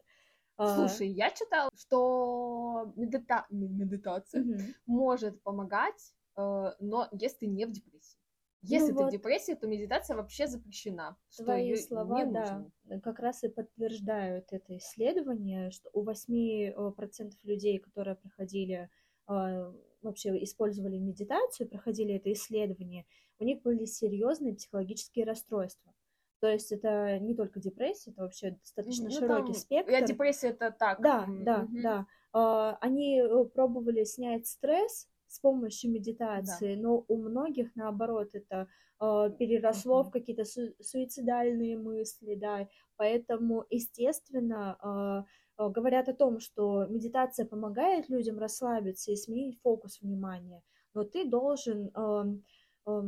А, 0.56 0.76
Слушай, 0.76 1.08
я 1.08 1.30
читала, 1.30 1.70
что 1.76 2.92
медита... 2.94 3.46
медитация 3.50 4.42
угу. 4.42 4.60
может 4.86 5.42
помогать, 5.42 6.14
э, 6.36 6.72
но 6.78 7.08
если 7.12 7.46
не 7.46 7.66
в 7.66 7.72
депрессии. 7.72 8.18
Если 8.66 8.92
ну 8.92 8.98
ты 8.98 9.02
вот, 9.04 9.08
в 9.08 9.12
депрессии, 9.12 9.54
то 9.54 9.66
медитация 9.66 10.16
вообще 10.16 10.46
запрещена. 10.46 11.16
Твои 11.36 11.74
слова, 11.76 12.24
да, 12.24 12.66
как 13.02 13.18
раз 13.18 13.44
и 13.44 13.48
подтверждают 13.48 14.46
это 14.52 14.76
исследование, 14.78 15.70
что 15.70 15.90
у 15.92 16.04
8% 16.04 16.72
э, 16.74 17.30
людей, 17.42 17.78
которые 17.78 18.16
проходили, 18.16 18.90
а, 19.26 19.72
вообще 20.02 20.42
использовали 20.42 20.98
медитацию, 20.98 21.68
проходили 21.68 22.14
это 22.14 22.32
исследование, 22.32 23.06
у 23.38 23.44
них 23.44 23.62
были 23.62 23.84
серьезные 23.84 24.54
психологические 24.54 25.24
расстройства. 25.24 25.92
То 26.40 26.48
есть 26.48 26.72
это 26.72 27.18
не 27.18 27.34
только 27.34 27.58
депрессия, 27.58 28.10
это 28.10 28.22
вообще 28.22 28.50
достаточно 28.50 29.04
ну, 29.04 29.10
широкий 29.10 29.52
там, 29.52 29.60
спектр. 29.60 29.92
Я 29.92 30.02
депрессия 30.02 30.48
это 30.48 30.70
так. 30.70 31.00
Да, 31.00 31.26
да, 31.26 31.62
mm-hmm. 31.62 31.82
да. 31.82 32.06
А, 32.32 32.76
они 32.80 33.20
э, 33.20 33.44
пробовали 33.46 34.04
снять 34.04 34.46
стресс 34.46 35.08
с 35.34 35.40
помощью 35.40 35.90
медитации, 35.90 36.76
да. 36.76 36.82
но 36.82 37.04
у 37.08 37.16
многих 37.16 37.74
наоборот 37.74 38.30
это 38.34 38.68
э, 39.00 39.30
переросло 39.36 40.00
uh-huh. 40.00 40.04
в 40.04 40.10
какие-то 40.10 40.44
су- 40.44 40.74
суицидальные 40.80 41.76
мысли, 41.76 42.36
да, 42.36 42.68
поэтому 42.96 43.64
естественно 43.68 45.26
э, 45.58 45.68
говорят 45.70 46.08
о 46.08 46.14
том, 46.14 46.38
что 46.38 46.86
медитация 46.86 47.46
помогает 47.46 48.08
людям 48.08 48.38
расслабиться 48.38 49.10
и 49.10 49.16
сменить 49.16 49.60
фокус 49.60 50.00
внимания, 50.00 50.62
но 50.94 51.02
ты 51.02 51.24
должен 51.24 51.88
э, 51.88 52.90
э, 52.90 53.02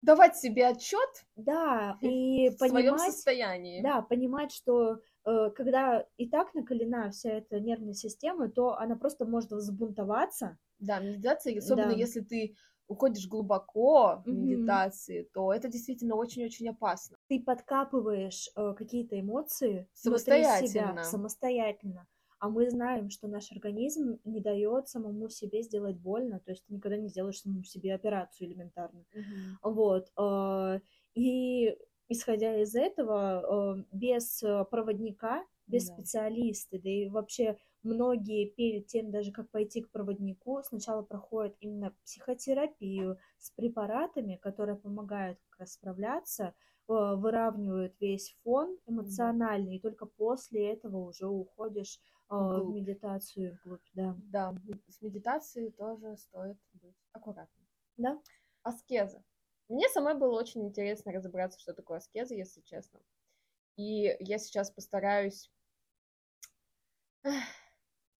давать 0.00 0.36
себе 0.38 0.68
отчет, 0.68 1.26
да, 1.36 1.98
и 2.00 2.48
в 2.48 2.56
понимать, 2.56 2.84
своем 2.84 2.98
состоянии, 2.98 3.82
да, 3.82 4.00
понимать, 4.00 4.50
что 4.50 5.00
когда 5.24 6.04
и 6.16 6.28
так 6.28 6.52
накалена 6.52 7.12
вся 7.12 7.30
эта 7.30 7.60
нервная 7.60 7.94
система, 7.94 8.48
то 8.48 8.76
она 8.76 8.96
просто 8.96 9.24
может 9.24 9.52
взбунтоваться, 9.52 10.58
да, 10.82 11.00
медитация, 11.00 11.58
особенно 11.58 11.90
да. 11.90 11.96
если 11.96 12.20
ты 12.20 12.54
уходишь 12.88 13.28
глубоко 13.28 14.22
в 14.24 14.28
медитации, 14.28 15.22
mm-hmm. 15.22 15.30
то 15.32 15.52
это 15.52 15.68
действительно 15.68 16.16
очень-очень 16.16 16.68
опасно. 16.68 17.16
Ты 17.28 17.40
подкапываешь 17.40 18.50
э, 18.54 18.74
какие-то 18.76 19.18
эмоции 19.18 19.88
самостоятельно. 19.94 20.68
себя 20.68 21.04
самостоятельно. 21.04 22.06
А 22.38 22.48
мы 22.48 22.68
знаем, 22.70 23.08
что 23.08 23.28
наш 23.28 23.52
организм 23.52 24.18
не 24.24 24.40
дает 24.40 24.88
самому 24.88 25.28
себе 25.28 25.62
сделать 25.62 25.96
больно, 25.96 26.40
то 26.40 26.50
есть 26.50 26.66
ты 26.66 26.74
никогда 26.74 26.96
не 26.98 27.08
сделаешь 27.08 27.40
самому 27.40 27.62
себе 27.62 27.94
операцию 27.94 28.48
элементарно. 28.48 29.04
Mm-hmm. 29.14 29.72
Вот. 29.72 30.08
Э, 30.18 30.80
и 31.14 31.76
исходя 32.08 32.60
из 32.60 32.74
этого, 32.74 33.76
э, 33.78 33.84
без 33.92 34.42
проводника, 34.70 35.44
без 35.66 35.86
да. 35.86 35.94
специалиста, 35.94 36.78
да 36.78 36.90
и 36.90 37.08
вообще 37.08 37.56
многие 37.82 38.46
перед 38.50 38.86
тем, 38.86 39.10
даже 39.10 39.32
как 39.32 39.50
пойти 39.50 39.82
к 39.82 39.90
проводнику, 39.90 40.62
сначала 40.62 41.02
проходят 41.02 41.56
именно 41.60 41.94
психотерапию 42.04 43.18
с 43.38 43.50
препаратами, 43.50 44.36
которые 44.36 44.76
помогают 44.76 45.38
как 45.50 45.60
раз 45.60 45.72
справляться, 45.74 46.44
э, 46.44 46.52
выравнивают 46.86 47.94
весь 48.00 48.36
фон 48.42 48.78
эмоциональный, 48.86 49.76
и 49.76 49.80
только 49.80 50.06
после 50.06 50.72
этого 50.72 50.98
уже 50.98 51.26
уходишь 51.26 52.00
э, 52.30 52.34
в 52.34 52.70
медитацию 52.70 53.58
вглубь, 53.64 53.86
да. 53.94 54.16
Да, 54.24 54.54
с 54.88 55.00
медитацией 55.00 55.70
тоже 55.72 56.16
стоит 56.16 56.58
быть 56.74 56.96
аккуратным. 57.12 57.66
Да. 57.96 58.20
Аскеза. 58.62 59.22
Мне 59.68 59.88
самой 59.88 60.14
было 60.14 60.38
очень 60.38 60.66
интересно 60.66 61.12
разобраться, 61.12 61.58
что 61.58 61.72
такое 61.72 61.98
аскеза, 61.98 62.34
если 62.34 62.60
честно. 62.60 63.00
И 63.76 64.16
я 64.20 64.38
сейчас 64.38 64.70
постараюсь 64.70 65.50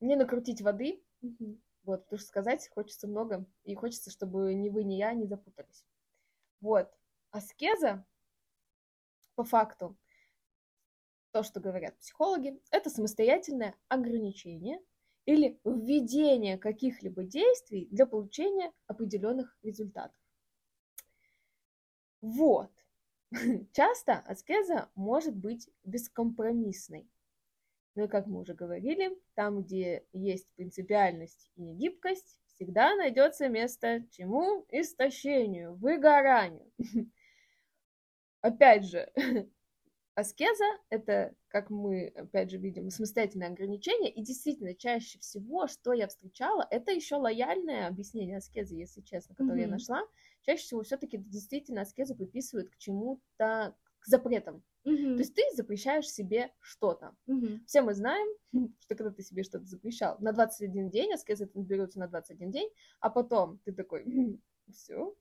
не 0.03 0.17
накрутить 0.17 0.61
воды, 0.61 1.03
угу. 1.23 1.59
вот, 1.85 2.05
потому 2.05 2.19
что 2.19 2.29
сказать 2.29 2.69
хочется 2.69 3.09
много, 3.09 3.47
и 3.65 3.75
хочется, 3.75 4.11
чтобы 4.11 4.53
ни 4.55 4.69
вы, 4.69 4.85
ни 4.85 4.95
я 4.95 5.15
не 5.15 5.27
запутались. 5.27 5.85
Вот, 6.61 6.93
аскеза, 7.31 8.05
по 9.35 9.45
факту, 9.45 9.97
то, 11.31 11.43
что 11.43 11.61
говорят 11.61 11.97
психологи, 11.99 12.61
это 12.71 12.91
самостоятельное 12.91 13.75
ограничение 13.89 14.81
или 15.25 15.59
введение 15.65 16.59
каких-либо 16.59 17.25
действий 17.25 17.89
для 17.91 18.07
получения 18.07 18.73
определенных 18.87 19.57
результатов. 19.63 20.17
Вот. 22.21 22.71
Часто 23.73 24.19
аскеза 24.19 24.91
может 24.95 25.35
быть 25.35 25.71
бескомпромиссной. 25.85 27.09
Ну 27.95 28.05
и 28.05 28.09
как 28.09 28.27
мы 28.27 28.41
уже 28.41 28.55
говорили, 28.55 29.11
там, 29.35 29.63
где 29.63 30.07
есть 30.13 30.49
принципиальность 30.57 31.51
и 31.57 31.73
гибкость, 31.75 32.41
всегда 32.55 32.95
найдется 32.95 33.49
место 33.49 34.05
чему? 34.13 34.67
Истощению, 34.71 35.75
выгоранию. 35.75 36.71
Опять 38.41 38.87
же, 38.87 39.13
аскеза— 40.15 40.65
это, 40.91 41.35
как 41.49 41.71
мы, 41.71 42.09
опять 42.09 42.51
же, 42.51 42.59
видим, 42.59 42.91
самостоятельное 42.91 43.49
ограничение, 43.49 44.11
и 44.11 44.23
действительно, 44.23 44.75
чаще 44.75 45.19
всего, 45.19 45.67
что 45.67 45.93
я 45.93 46.09
встречала, 46.09 46.67
это 46.71 46.93
еще 46.93 47.17
лояльное 47.17 47.87
объяснение 47.87 48.39
аскезы, 48.39 48.75
если 48.75 49.03
честно, 49.03 49.35
которое 49.35 49.61
mm-hmm. 49.61 49.67
я 49.67 49.69
нашла. 49.69 50.03
Чаще 50.43 50.63
всего 50.63 50.83
все-таки 50.83 51.19
действительно 51.19 51.83
аскезу 51.83 52.17
приписывают 52.17 52.71
к 52.71 52.79
чему-то, 52.79 53.77
к 54.01 54.07
запретам. 54.07 54.63
Угу. 54.85 54.95
То 54.95 55.19
есть 55.19 55.35
ты 55.35 55.43
запрещаешь 55.55 56.09
себе 56.09 56.53
что-то. 56.61 57.15
Угу. 57.27 57.61
Все 57.67 57.83
мы 57.83 57.95
знаем, 57.95 58.29
что 58.81 58.95
когда 58.95 59.11
ты 59.11 59.23
себе 59.23 59.43
что-то 59.43 59.65
запрещал, 59.65 60.17
на 60.21 60.33
21 60.33 60.91
день, 60.91 61.13
аскеза 61.13 61.45
это 61.45 61.59
берется 61.61 61.99
на 61.99 62.09
21 62.09 62.51
день, 62.51 62.71
а 63.01 63.11
потом 63.11 63.59
ты 63.65 63.73
такой, 63.73 64.41
все, 64.73 65.15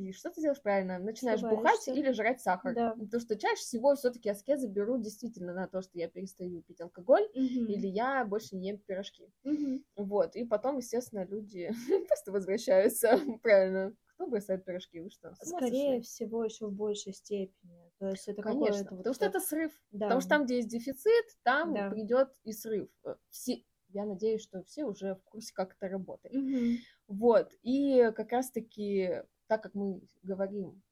и 0.00 0.12
что 0.12 0.30
ты 0.30 0.40
делаешь 0.40 0.62
правильно? 0.62 0.98
Начинаешь 0.98 1.42
бухать 1.42 1.86
или 1.88 2.12
жрать 2.12 2.40
сахар. 2.40 2.74
Да. 2.74 2.92
Потому 2.92 3.20
что 3.20 3.36
чаще 3.36 3.60
всего 3.60 3.94
все-таки 3.96 4.30
аскезы 4.30 4.66
берут 4.66 5.02
действительно 5.02 5.52
на 5.52 5.68
то, 5.68 5.82
что 5.82 5.98
я 5.98 6.08
перестаю 6.08 6.62
пить 6.62 6.80
алкоголь, 6.80 7.24
угу. 7.34 7.42
или 7.44 7.86
я 7.86 8.24
больше 8.24 8.56
не 8.56 8.68
ем 8.68 8.78
пирожки. 8.78 9.30
Угу. 9.44 9.82
Вот. 9.96 10.36
И 10.36 10.44
потом, 10.44 10.78
естественно, 10.78 11.26
люди 11.26 11.70
просто 12.08 12.32
возвращаются 12.32 13.20
правильно 13.42 13.94
кто 14.20 14.26
бросает 14.26 14.66
пирожки? 14.66 15.00
Вы 15.00 15.08
что? 15.08 15.34
Скорее 15.42 16.02
всего, 16.02 16.44
еще 16.44 16.66
в 16.66 16.72
большей 16.72 17.14
степени. 17.14 17.90
То 17.98 18.08
есть 18.08 18.28
это 18.28 18.42
Конечно, 18.42 18.84
потому 18.84 19.02
вот 19.02 19.14
что 19.14 19.24
это 19.24 19.40
срыв. 19.40 19.72
Да. 19.92 20.06
Потому 20.06 20.20
что 20.20 20.30
там, 20.30 20.44
где 20.44 20.56
есть 20.56 20.68
дефицит, 20.68 21.24
там 21.42 21.72
да. 21.72 21.88
придет 21.88 22.28
и 22.44 22.52
срыв. 22.52 22.90
Э, 23.04 23.14
все, 23.30 23.64
я 23.88 24.04
надеюсь, 24.04 24.42
что 24.42 24.62
все 24.64 24.84
уже 24.84 25.14
в 25.14 25.22
курсе, 25.24 25.54
как 25.54 25.74
это 25.74 25.88
работает. 25.88 26.34
Угу. 26.34 27.16
Вот. 27.18 27.52
И 27.62 28.12
как 28.14 28.32
раз-таки, 28.32 29.22
так 29.46 29.62
как 29.62 29.74
мы 29.74 30.02
говорим 30.22 30.82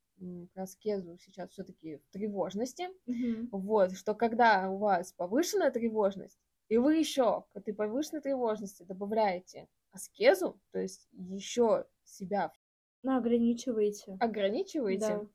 про 0.54 0.62
аскезу 0.62 1.18
сейчас 1.18 1.50
все-таки 1.50 1.98
в 1.98 2.08
тревожности. 2.10 2.88
Мгм. 3.06 3.50
Вот, 3.52 3.92
что 3.92 4.14
когда 4.14 4.70
у 4.70 4.78
вас 4.78 5.12
повышенная 5.12 5.70
тревожность, 5.70 6.38
и 6.68 6.76
вы 6.78 6.96
еще 6.96 7.44
к 7.52 7.56
этой 7.56 7.72
повышенной 7.72 8.20
тревожности 8.20 8.82
добавляете 8.82 9.68
аскезу, 9.92 10.60
то 10.72 10.80
есть 10.80 11.08
еще 11.12 11.86
себя 12.04 12.52
Ну, 13.02 13.16
ограничиваете. 13.16 14.16
ограничиваете, 14.18 15.06
Да. 15.06 15.26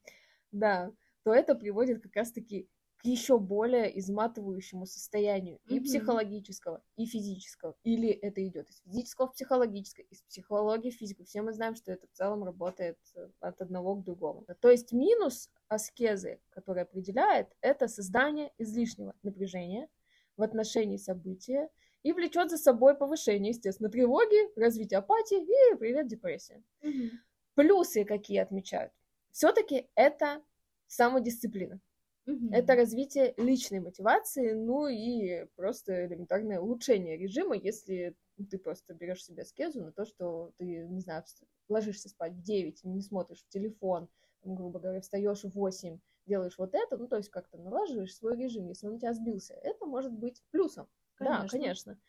да, 0.52 0.92
то 1.24 1.34
это 1.34 1.56
приводит 1.56 2.02
как 2.02 2.16
раз-таки 2.16 2.68
к 2.98 3.06
еще 3.06 3.38
более 3.38 3.98
изматывающему 4.00 4.86
состоянию 4.86 5.60
и 5.68 5.76
Мгм. 5.80 5.84
психологического, 5.84 6.84
и 6.96 7.06
физического. 7.06 7.76
Или 7.84 8.10
это 8.10 8.46
идет 8.46 8.70
из 8.70 8.80
физического 8.82 9.28
в 9.28 9.34
психологическое, 9.34 10.04
из 10.04 10.22
психологии 10.22 10.90
в 10.92 10.96
физику. 10.96 11.24
Все 11.26 11.42
мы 11.42 11.52
знаем, 11.54 11.76
что 11.76 11.92
это 11.92 12.08
в 12.08 12.12
целом 12.12 12.44
работает 12.44 12.98
э, 13.16 13.30
от 13.42 13.62
одного 13.62 13.96
к 13.96 14.04
другому. 14.04 14.46
То 14.62 14.70
есть 14.70 14.94
минус 14.94 15.50
аскезы, 15.68 16.40
который 16.50 16.84
определяет, 16.84 17.48
это 17.62 17.88
создание 17.88 18.54
излишнего 18.58 19.16
напряжения 19.22 19.90
в 20.38 20.44
отношении 20.44 20.98
события 20.98 21.70
и 22.04 22.14
влечет 22.14 22.50
за 22.52 22.58
собой 22.58 22.96
повышение, 22.96 23.50
естественно, 23.50 23.90
тревоги, 23.90 24.58
развитие 24.60 25.00
апатии 25.00 25.42
и 25.42 25.76
привет 25.76 26.08
депрессия. 26.08 26.64
Мгм. 26.82 27.10
Плюсы 27.56 28.04
какие 28.06 28.40
отмечают? 28.40 28.94
Все-таки 29.32 29.90
это 29.96 30.44
самодисциплина. 30.88 31.80
Мгм. 32.26 32.54
Это 32.54 32.76
развитие 32.76 33.34
личной 33.38 33.80
мотивации, 33.80 34.54
ну 34.54 34.88
и 34.88 35.46
просто 35.56 36.06
элементарное 36.06 36.60
улучшение 36.60 37.18
режима, 37.18 37.56
если 37.56 38.16
ты 38.50 38.60
просто 38.60 38.94
берешь 38.94 39.24
себе 39.26 39.44
аскезу 39.44 39.82
на 39.84 39.92
то, 39.92 40.06
что 40.06 40.54
ты, 40.58 40.66
не 40.88 41.02
знаю, 41.02 41.24
ложишься 41.70 42.10
спать 42.10 42.34
в 42.34 42.42
9, 42.44 42.84
не 42.84 43.02
смотришь 43.02 43.44
в 43.44 43.50
телефон, 43.50 44.10
там, 44.44 44.56
грубо 44.56 44.80
говоря, 44.80 45.02
встаешь 45.02 45.44
в 45.44 45.50
8, 45.52 46.00
делаешь 46.28 46.58
вот 46.60 46.76
это, 46.76 46.98
ну 46.98 47.08
то 47.08 47.18
есть 47.18 47.30
как-то 47.30 47.58
налаживаешь 47.58 48.16
свой 48.16 48.38
режим, 48.38 48.68
если 48.70 48.88
он 48.88 48.96
у 48.96 49.00
тебя 49.00 49.14
сбился, 49.14 49.56
это 49.56 49.86
может 49.86 50.14
быть 50.14 50.44
плюсом. 50.52 50.88
Да, 51.20 51.46
Конечно. 51.46 51.48
конечно. 51.50 52.00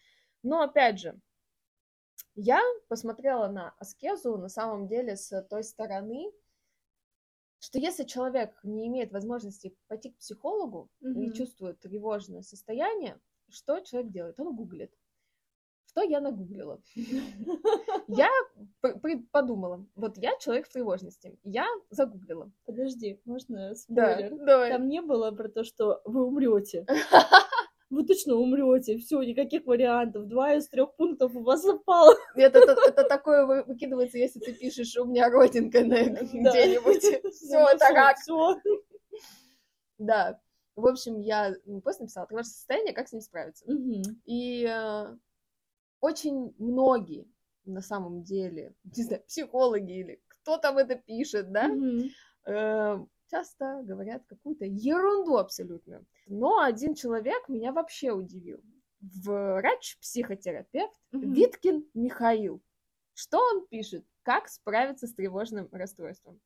Но 0.42 0.62
опять 0.62 1.00
же, 1.00 1.20
я 2.34 2.60
посмотрела 2.88 3.48
на 3.48 3.74
аскезу 3.78 4.36
на 4.38 4.48
самом 4.48 4.86
деле 4.86 5.16
с 5.16 5.42
той 5.42 5.64
стороны, 5.64 6.32
что 7.60 7.78
если 7.78 8.04
человек 8.04 8.58
не 8.62 8.86
имеет 8.88 9.12
возможности 9.12 9.76
пойти 9.88 10.10
к 10.10 10.18
психологу 10.18 10.90
и 11.00 11.06
Мгм. 11.06 11.32
чувствует 11.32 11.80
тревожное 11.80 12.42
состояние, 12.42 13.18
что 13.48 13.80
человек 13.80 14.10
делает? 14.10 14.38
Он 14.40 14.54
гуглит. 14.54 14.92
Что 15.86 16.02
я 16.02 16.20
нагуглила? 16.20 16.82
Я 18.08 18.28
подумала, 19.30 19.86
вот 19.94 20.18
я 20.18 20.36
человек 20.38 20.66
в 20.66 20.72
тревожности, 20.72 21.38
я 21.44 21.66
загуглила. 21.90 22.50
Подожди, 22.64 23.20
можно 23.24 23.74
спойлер? 23.76 24.30
Там 24.70 24.88
не 24.88 25.00
было 25.00 25.30
про 25.30 25.48
то, 25.48 25.62
что 25.62 26.02
вы 26.04 26.24
умрете. 26.26 26.84
Вы 27.94 28.04
точно 28.04 28.34
умрете. 28.34 28.98
Все, 28.98 29.22
никаких 29.22 29.64
вариантов. 29.66 30.26
Два 30.26 30.54
из 30.54 30.68
трех 30.68 30.94
пунктов 30.96 31.34
у 31.34 31.42
вас 31.42 31.62
совпало. 31.62 32.14
Это, 32.34 32.58
это, 32.58 32.76
это 32.88 33.04
такое 33.04 33.46
вы- 33.46 33.62
выкидывается, 33.64 34.18
если 34.18 34.40
ты 34.40 34.52
пишешь, 34.52 34.96
у 34.96 35.04
меня 35.04 35.30
родинка 35.30 35.84
на 35.84 36.02
где-нибудь. 36.04 37.02
Все, 37.34 37.58
это 37.58 37.86
рак. 37.94 38.16
Да. 39.98 40.40
В 40.76 40.86
общем, 40.88 41.20
я 41.20 41.54
м, 41.66 41.80
просто 41.80 42.02
написала 42.02 42.26
тревожное 42.26 42.50
состояние, 42.52 42.92
как 42.94 43.08
с 43.08 43.12
ним 43.12 43.20
справиться. 43.22 43.64
И 44.24 44.66
э, 44.68 45.16
очень 46.00 46.52
многие, 46.58 47.28
на 47.64 47.80
самом 47.80 48.24
деле, 48.24 48.74
не 48.96 49.04
знаю, 49.04 49.22
психологи 49.26 49.92
или 50.00 50.20
кто 50.26 50.56
там 50.58 50.76
это 50.78 50.96
пишет, 50.96 51.52
да, 51.52 51.70
э, 52.46 52.98
часто 53.30 53.82
говорят 53.82 54.24
какую-то 54.26 54.64
ерунду 54.64 55.36
абсолютно. 55.36 56.04
Но 56.26 56.60
один 56.60 56.94
человек 56.94 57.48
меня 57.48 57.72
вообще 57.72 58.12
удивил. 58.12 58.60
Врач-психотерапевт 59.00 60.94
Мгм. 61.12 61.32
Виткин 61.32 61.88
Михаил. 61.94 62.62
Что 63.14 63.38
он 63.38 63.66
пишет? 63.66 64.04
Как 64.22 64.48
справиться 64.48 65.06
с 65.06 65.14
тревожным 65.14 65.68
расстройством? 65.72 66.40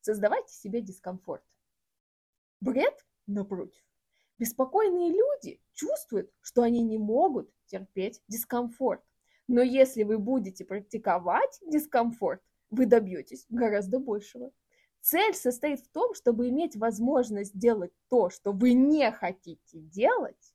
Создавайте 0.00 0.52
себе 0.54 0.80
дискомфорт. 0.80 1.44
Бред, 2.60 3.04
напротив. 3.26 3.82
Беспокойные 4.38 5.10
люди 5.10 5.60
чувствуют, 5.74 6.30
что 6.40 6.62
они 6.62 6.82
не 6.82 6.98
могут 6.98 7.50
терпеть 7.66 8.20
дискомфорт. 8.28 9.02
Но 9.46 9.60
если 9.62 10.02
вы 10.02 10.18
будете 10.18 10.64
практиковать 10.64 11.60
дискомфорт, 11.66 12.42
вы 12.70 12.86
добьетесь 12.86 13.46
гораздо 13.50 13.98
большего. 13.98 14.50
Цель 15.02 15.34
состоит 15.34 15.80
в 15.80 15.88
том, 15.88 16.14
чтобы 16.14 16.48
иметь 16.48 16.76
возможность 16.76 17.58
делать 17.58 17.92
то, 18.08 18.30
что 18.30 18.52
вы 18.52 18.72
не 18.72 19.10
хотите 19.10 19.78
делать, 19.80 20.54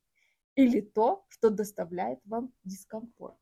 или 0.56 0.82
то, 0.82 1.26
что 1.28 1.50
доставляет 1.50 2.20
вам 2.26 2.52
дискомфорт. 2.64 3.38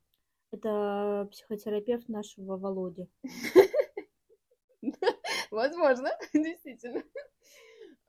Это 0.50 1.28
психотерапевт 1.30 2.08
нашего 2.08 2.56
Володи. 2.56 3.08
Возможно, 5.50 6.10
действительно. 6.34 7.02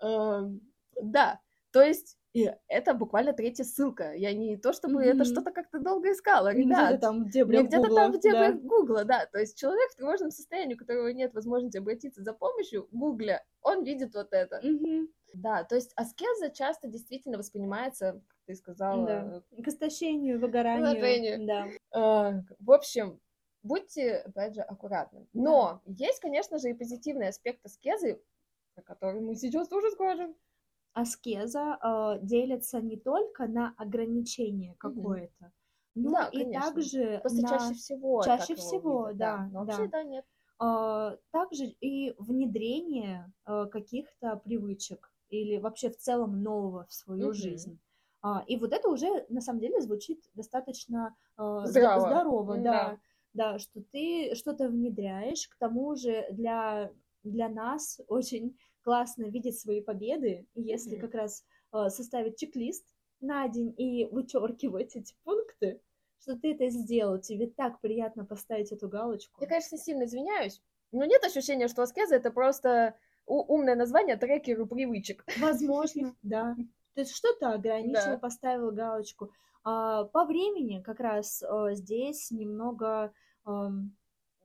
Эм, 0.02 0.62
Да, 1.02 1.40
то 1.78 1.84
есть 1.84 2.18
и 2.34 2.52
это 2.68 2.94
буквально 2.94 3.34
третья 3.34 3.64
ссылка. 3.64 4.14
Я 4.14 4.34
не 4.34 4.58
то, 4.58 4.72
чтобы 4.74 5.02
это 5.04 5.16
Мгм. 5.24 5.26
что-то 5.26 5.52
как-то 5.52 5.80
долго 5.80 6.12
искала, 6.12 6.54
Не 6.54 6.66
где-то 6.66 6.88
ребят. 6.90 7.02
там 7.02 7.24
в 7.26 7.32
дебрях 7.32 7.66
где-то 7.66 7.82
Гугла, 7.84 7.96
там 8.02 8.12
в 8.14 8.20
дебрях 8.20 8.54
да. 8.56 8.60
Гугла, 8.68 9.04
да. 9.06 9.26
То 9.26 9.40
есть 9.40 9.58
человек 9.58 9.90
в 9.92 9.96
тревожном 9.96 10.30
состоянии, 10.32 10.76
у 10.76 10.78
которого 10.78 11.08
нет 11.08 11.34
возможности 11.34 11.78
обратиться 11.78 12.22
за 12.24 12.34
помощью, 12.34 12.88
гугля, 12.92 13.44
он 13.62 13.84
видит 13.84 14.14
вот 14.14 14.34
это. 14.34 14.60
Мгм. 14.64 15.08
Да, 15.34 15.64
то 15.64 15.76
есть 15.76 15.94
аскеза 15.96 16.50
часто 16.52 16.88
действительно 16.88 17.38
воспринимается, 17.38 18.22
как 18.28 18.38
ты 18.46 18.56
сказала, 18.56 19.06
Да. 19.08 19.44
К 19.64 19.68
истощению, 19.68 20.40
выгоранию. 20.40 20.90
Выгоранию. 20.90 21.48
Да. 21.48 21.68
Э, 22.32 22.42
В 22.60 22.72
общем, 22.72 23.20
будьте, 23.64 24.18
опять 24.18 24.54
же, 24.56 24.62
аккуратны. 24.62 25.28
Но 25.34 25.82
есть, 25.86 26.20
конечно 26.20 26.60
же, 26.60 26.70
и 26.70 26.74
позитивный 26.74 27.30
аспект 27.30 27.66
аскезы, 27.66 28.22
про 28.76 28.84
который 28.84 29.22
мы 29.22 29.36
сейчас 29.36 29.68
тоже 29.70 29.90
скажем. 29.92 30.36
Аскеза 30.94 31.78
э, 31.82 32.20
делится 32.26 32.82
не 32.82 32.98
только 32.98 33.48
на 33.48 33.74
ограничение 33.78 34.76
какое-то, 34.80 35.52
но 35.96 36.12
Да, 36.12 36.30
и 36.32 36.44
конечно. 36.44 36.54
также 36.54 37.22
Просто 37.22 37.44
на 37.44 37.48
чаще 37.48 37.74
всего. 37.76 38.24
чаще 38.24 38.56
всего, 38.56 39.12
видят, 39.12 39.14
да, 39.14 39.48
Но 39.52 39.60
да. 39.60 39.64
вообще, 39.66 39.88
да, 39.88 40.04
нет. 40.04 40.26
а, 40.60 41.18
также 41.32 41.66
и 41.66 42.16
внедрение 42.18 43.32
э, 43.46 43.66
каких-то 43.72 44.38
привычек 44.38 45.14
или 45.30 45.58
вообще 45.58 45.90
в 45.92 45.98
целом 45.98 46.42
нового 46.44 46.86
в 46.88 46.94
свою 46.94 47.28
Мгм. 47.28 47.34
жизнь. 47.34 47.80
А, 48.22 48.44
и 48.48 48.58
вот 48.58 48.74
это 48.74 48.90
уже 48.90 49.26
на 49.30 49.42
самом 49.42 49.60
деле 49.62 49.82
звучит 49.82 50.30
достаточно 50.34 51.16
э, 51.38 51.44
Здраво. 51.64 52.00
здорово, 52.00 52.58
Да. 52.58 52.64
да, 52.64 53.00
да, 53.34 53.60
что 53.60 53.82
ты 53.84 54.34
что-то 54.36 54.70
внедряешь, 54.70 55.48
к 55.48 55.58
тому 55.58 55.96
же 55.96 56.26
для 56.32 56.92
для 57.24 57.50
нас 57.50 58.00
очень 58.08 58.58
классно 58.88 59.26
видеть 59.26 59.60
свои 59.60 59.82
победы, 59.82 60.48
если 60.56 60.96
Мгм. 60.96 61.02
как 61.02 61.14
раз 61.16 61.44
э, 61.74 61.90
составить 61.90 62.38
чек-лист 62.38 62.86
на 63.20 63.46
день 63.50 63.76
и 63.78 64.06
вычеркивать 64.06 64.96
эти 64.96 65.14
пункты, 65.26 65.82
что 66.22 66.38
ты 66.38 66.54
это 66.54 66.70
сделал, 66.70 67.20
тебе 67.20 67.48
так 67.48 67.82
приятно 67.82 68.24
поставить 68.24 68.72
эту 68.72 68.88
галочку. 68.88 69.42
Я, 69.42 69.48
конечно, 69.48 69.78
сильно 69.78 70.06
извиняюсь, 70.06 70.62
но 70.94 71.04
нет 71.04 71.22
ощущения, 71.26 71.68
что 71.68 71.82
аскеза 71.82 72.16
это 72.16 72.32
просто 72.32 72.96
умное 73.26 73.76
название 73.76 74.16
трекеру 74.16 74.66
привычек. 74.68 75.26
Возможно, 75.38 76.16
да. 76.22 76.56
То 76.94 77.02
есть 77.02 77.14
что-то 77.14 77.52
ограничил, 77.52 78.12
Да. 78.14 78.18
поставил 78.20 78.72
галочку. 78.72 79.34
А, 79.66 80.06
по 80.06 80.24
времени 80.24 80.82
как 80.82 81.02
раз 81.02 81.44
а, 81.44 81.74
здесь 81.74 82.32
немного 82.32 83.12
ам, 83.44 83.94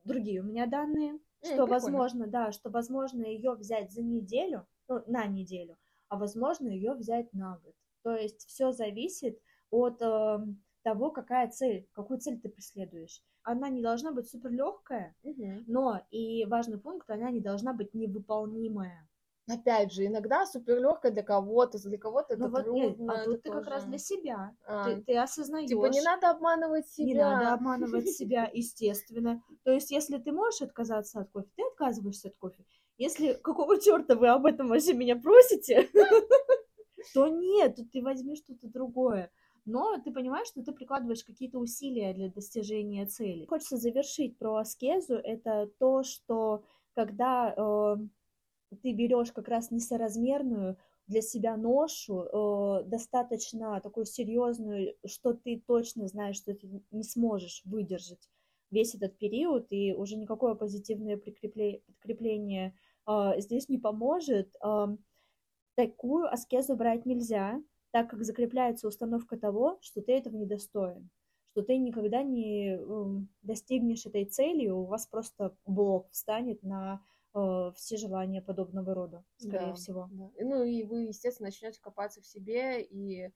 другие 0.03 0.41
у 0.41 0.43
меня 0.43 0.65
данные, 0.65 1.17
что 1.43 1.67
прикольно. 1.67 1.73
возможно, 1.73 2.27
да, 2.27 2.51
что 2.51 2.69
возможно 2.69 3.23
ее 3.23 3.53
взять 3.53 3.91
за 3.91 4.01
неделю, 4.01 4.65
ну, 4.87 5.01
на 5.07 5.25
неделю, 5.25 5.77
а 6.09 6.17
возможно 6.17 6.67
ее 6.67 6.93
взять 6.93 7.31
на 7.33 7.57
год. 7.63 7.75
То 8.03 8.15
есть 8.15 8.47
все 8.47 8.71
зависит 8.71 9.39
от 9.69 10.01
ам, 10.01 10.61
того, 10.83 11.11
какая 11.11 11.49
цель, 11.49 11.87
какую 11.93 12.19
цель 12.19 12.39
ты 12.39 12.49
преследуешь. 12.49 13.23
Она 13.43 13.69
не 13.69 13.81
должна 13.81 14.11
быть 14.11 14.29
супер 14.29 14.51
легкая, 14.51 15.15
Мгм. 15.23 15.63
но 15.67 16.01
и 16.11 16.45
важный 16.45 16.79
пункт, 16.79 17.09
она 17.09 17.29
не 17.31 17.41
должна 17.41 17.73
быть 17.73 17.93
невыполнимая. 17.93 19.07
Опять 19.47 19.91
же, 19.91 20.05
иногда 20.05 20.45
суперлегкая 20.45 21.11
для 21.11 21.21
кого-то, 21.23 21.77
для 21.77 21.97
кого-то 21.97 22.35
это 22.35 22.43
Ну 22.43 22.49
вот 22.49 22.65
нет, 22.67 22.95
трудно. 22.95 23.13
а 23.13 23.17
это 23.17 23.25
тут 23.31 23.43
ты 23.43 23.51
как 23.51 23.67
раз 23.67 23.79
тоже- 23.81 23.87
для 23.89 23.97
себя. 23.97 24.55
А, 24.65 24.85
Ты, 24.85 25.01
ты 25.01 25.17
осознаешь. 25.17 25.67
Типа 25.67 25.87
не 25.87 26.01
надо 26.01 26.29
обманывать 26.29 26.87
себя. 26.87 27.05
Не 27.05 27.13
надо 27.15 27.53
обманывать 27.53 28.07
себя, 28.15 28.49
естественно. 28.53 29.43
То 29.63 29.71
есть, 29.71 29.91
если 29.91 30.17
ты 30.17 30.31
можешь 30.31 30.61
отказаться 30.61 31.19
от 31.19 31.29
кофе, 31.31 31.49
ты 31.57 31.63
отказываешься 31.63 32.29
от 32.29 32.37
кофе. 32.37 32.63
Если 32.97 33.33
какого 33.33 33.81
черта 33.81 34.15
вы 34.15 34.29
об 34.29 34.45
этом 34.45 34.69
вообще 34.69 34.93
меня 34.93 35.17
просите, 35.17 35.89
то 37.13 37.27
нет, 37.27 37.77
ты 37.91 38.01
возьми 38.01 38.35
что-то 38.37 38.67
другое. 38.67 39.29
Но 39.65 39.97
ты 39.97 40.11
понимаешь, 40.11 40.47
что 40.47 40.63
ты 40.63 40.71
прикладываешь 40.73 41.23
какие-то 41.23 41.57
усилия 41.57 42.13
для 42.13 42.29
достижения 42.29 43.05
цели. 43.07 43.45
Хочется 43.45 43.77
завершить 43.77 44.37
про 44.37 44.57
аскезу. 44.57 45.15
Это 45.15 45.69
то, 45.79 46.03
что 46.03 46.63
когда 46.95 47.53
э, 47.57 47.95
ты 48.81 48.93
берешь 48.93 49.31
как 49.31 49.47
раз 49.47 49.71
несоразмерную 49.71 50.77
для 51.07 51.21
себя 51.21 51.57
ношу, 51.57 52.21
э, 52.21 52.83
достаточно 52.85 53.79
такую 53.81 54.05
серьезную, 54.05 54.95
что 55.05 55.33
ты 55.33 55.61
точно 55.65 56.07
знаешь, 56.07 56.37
что 56.37 56.53
ты 56.53 56.81
не 56.91 57.03
сможешь 57.03 57.61
выдержать 57.65 58.29
весь 58.71 58.95
этот 58.95 59.17
период, 59.17 59.67
и 59.69 59.93
уже 59.93 60.15
никакое 60.15 60.55
позитивное 60.55 61.17
подкрепление 61.17 62.75
э, 63.07 63.39
здесь 63.39 63.69
не 63.69 63.77
поможет. 63.77 64.53
Э, 64.63 64.87
такую 65.75 66.31
аскезу 66.31 66.75
брать 66.75 67.05
нельзя, 67.05 67.61
так 67.91 68.09
как 68.09 68.23
закрепляется 68.23 68.87
установка 68.87 69.37
того, 69.37 69.77
что 69.81 70.01
ты 70.01 70.13
этого 70.13 70.35
недостоин, 70.35 71.09
что 71.51 71.61
ты 71.61 71.77
никогда 71.77 72.23
не 72.23 72.75
э, 72.75 73.25
достигнешь 73.41 74.05
этой 74.05 74.25
цели, 74.25 74.69
у 74.69 74.83
вас 74.83 75.05
просто 75.07 75.55
блок 75.65 76.09
встанет 76.11 76.63
на 76.63 77.01
все 77.75 77.97
желания 77.97 78.41
подобного 78.41 78.93
рода, 78.93 79.23
скорее 79.37 79.69
Да, 79.69 79.73
всего. 79.73 80.09
да. 80.11 80.29
Ну 80.39 80.63
и 80.63 80.83
вы, 80.83 81.03
естественно, 81.03 81.47
начнете 81.47 81.81
копаться 81.81 82.21
в 82.21 82.25
себе 82.27 82.81
и 82.83 83.25
э, 83.25 83.31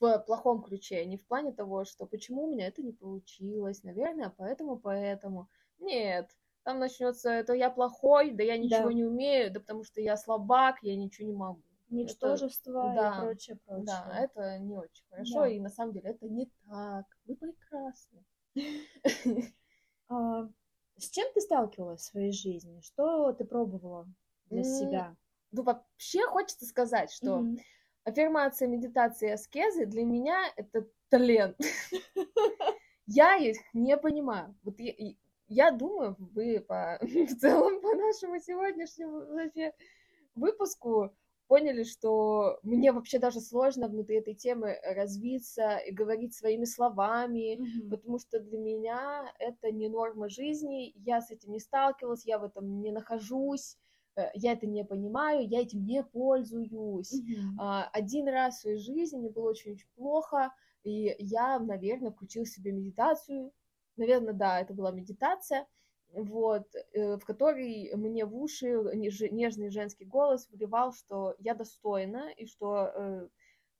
в 0.00 0.18
плохом 0.26 0.62
ключе, 0.62 1.04
не 1.06 1.16
в 1.16 1.26
плане 1.26 1.52
того, 1.52 1.84
что 1.84 2.06
почему 2.06 2.44
у 2.44 2.50
меня 2.50 2.66
это 2.68 2.82
не 2.82 2.92
получилось, 2.92 3.82
наверное, 3.82 4.32
поэтому, 4.36 4.78
поэтому. 4.78 5.48
Нет, 5.78 6.30
там 6.62 6.78
начнется, 6.78 7.30
это 7.30 7.52
я 7.54 7.70
плохой, 7.70 8.30
да 8.30 8.42
я 8.42 8.56
ничего 8.56 8.88
Да. 8.88 8.92
не 8.92 9.04
умею, 9.04 9.52
да 9.52 9.60
потому 9.60 9.84
что 9.84 10.00
я 10.00 10.16
слабак, 10.16 10.76
я 10.82 10.96
ничего 10.96 11.26
не 11.26 11.34
могу. 11.34 11.62
Ничтожество 11.90 12.92
да, 12.94 13.16
и 13.16 13.20
прочее, 13.20 13.58
прочее. 13.66 13.84
Да, 13.84 14.18
это 14.18 14.58
не 14.58 14.76
очень 14.76 15.04
хорошо, 15.10 15.40
Да. 15.40 15.48
и 15.48 15.60
на 15.60 15.68
самом 15.68 15.92
деле 15.92 16.10
это 16.10 16.28
не 16.28 16.50
так. 16.66 17.06
Вы 17.26 17.36
прекрасны. 17.36 18.24
С 20.98 21.10
чем 21.10 21.32
ты 21.32 21.40
сталкивалась 21.40 22.00
в 22.02 22.04
своей 22.04 22.32
жизни? 22.32 22.80
Что 22.80 23.32
ты 23.32 23.44
пробовала 23.44 24.06
для 24.46 24.62
М, 24.62 24.64
себя? 24.64 25.16
Ну, 25.52 25.62
вообще 25.62 26.26
хочется 26.26 26.66
сказать, 26.66 27.12
что 27.12 27.46
Мгм. 27.46 27.58
Аффирмация, 28.04 28.68
медитация 28.68 29.30
и 29.30 29.32
аскезы 29.32 29.86
для 29.86 30.04
меня 30.04 30.44
это 30.56 30.88
талант. 31.10 31.58
Я 33.06 33.36
их 33.36 33.58
не 33.72 33.96
понимаю. 33.96 34.56
Вот 34.62 34.76
я, 35.46 35.70
думаю, 35.70 36.16
вы 36.18 36.60
по, 36.60 36.98
в 37.02 37.36
целом 37.36 37.80
по 37.80 37.94
нашему 37.94 38.38
сегодняшнему 38.40 39.26
вообще 39.26 39.72
выпуску 40.34 41.16
поняли, 41.48 41.84
что 41.84 42.58
мне 42.62 42.92
вообще 42.92 43.18
даже 43.18 43.40
сложно 43.40 43.88
внутри 43.88 44.16
этой 44.16 44.34
темы 44.34 44.78
развиться 44.84 45.76
и 45.78 45.92
говорить 45.92 46.34
своими 46.34 46.64
словами, 46.64 47.60
Мгм. 47.60 47.80
потому 47.88 48.18
что 48.18 48.40
для 48.40 48.58
меня 48.58 49.32
это 49.38 49.70
не 49.72 49.88
норма 49.88 50.28
жизни, 50.28 50.92
я 50.96 51.20
с 51.20 51.30
этим 51.30 51.52
не 51.52 51.60
сталкивалась, 51.60 52.24
я 52.26 52.38
в 52.38 52.44
этом 52.44 52.80
не 52.80 52.92
нахожусь, 52.92 53.78
э, 54.16 54.30
я 54.34 54.52
это 54.52 54.66
не 54.66 54.84
понимаю, 54.84 55.46
я 55.48 55.60
этим 55.62 55.84
не 55.84 56.02
пользуюсь. 56.02 57.22
А, 57.56 57.84
Один 57.92 58.28
раз 58.28 58.58
в 58.58 58.60
своей 58.62 58.78
жизни 58.78 59.18
мне 59.18 59.30
было 59.30 59.50
очень-очень 59.50 59.88
плохо, 59.94 60.52
и 60.82 61.14
я, 61.18 61.58
наверное, 61.58 62.10
включила 62.10 62.46
себе 62.46 62.72
медитацию. 62.72 63.52
Наверное, 63.96 64.34
да, 64.34 64.60
это 64.60 64.74
была 64.74 64.90
медитация, 64.90 65.66
вот, 66.14 66.66
э, 66.92 67.16
в 67.16 67.24
которой 67.24 67.94
мне 67.94 68.24
в 68.24 68.36
уши 68.36 68.66
неж- 68.94 69.28
нежный 69.30 69.70
женский 69.70 70.04
голос 70.04 70.48
вливал, 70.50 70.92
что 70.92 71.34
я 71.38 71.54
достойна, 71.54 72.30
и 72.36 72.46
что 72.46 72.92
э, 72.94 73.28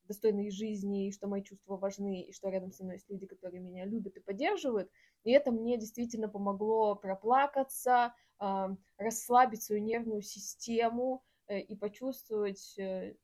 достойна 0.05 0.51
жизни, 0.51 1.09
и 1.09 1.13
что 1.13 1.29
мои 1.29 1.43
чувства 1.43 1.77
важны, 1.77 2.23
и 2.23 2.33
что 2.33 2.49
рядом 2.49 2.73
со 2.73 2.85
мной 2.85 2.97
есть 2.97 3.09
люди, 3.09 3.27
которые 3.27 3.61
меня 3.61 3.85
любят 3.87 4.17
и 4.17 4.21
поддерживают. 4.21 4.91
И 5.23 5.31
это 5.31 5.51
мне 5.51 5.79
действительно 5.79 6.29
помогло 6.29 6.95
проплакаться, 6.95 8.15
а, 8.39 8.77
расслабить 8.99 9.63
свою 9.63 9.83
нервную 9.83 10.23
систему 10.23 11.23
э, 11.47 11.61
и 11.61 11.77
почувствовать 11.77 12.79
э, 12.79 13.15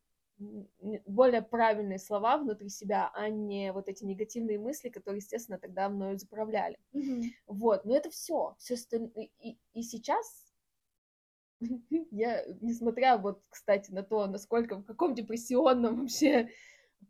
более 1.07 1.43
правильные 1.43 1.99
слова 1.99 2.39
внутри 2.39 2.69
себя, 2.69 3.11
а 3.15 3.29
не 3.29 3.73
вот 3.73 3.89
эти 3.89 4.05
негативные 4.05 4.59
мысли, 4.59 4.89
которые, 4.89 5.19
естественно, 5.19 5.59
тогда 5.59 5.89
мною 5.89 6.19
заправляли. 6.19 6.79
Мгм. 6.93 7.23
Вот, 7.47 7.85
но 7.85 7.95
это 7.95 8.11
все. 8.11 8.55
все 8.59 8.77
и, 9.15 9.31
и, 9.41 9.59
и 9.75 9.83
сейчас 9.83 10.51
я, 12.11 12.45
несмотря 12.61 13.19
вот, 13.19 13.43
кстати, 13.49 13.91
на 13.91 14.03
то, 14.03 14.27
насколько, 14.27 14.77
в 14.77 14.85
каком 14.85 15.15
депрессионном 15.15 16.01
вообще 16.01 16.49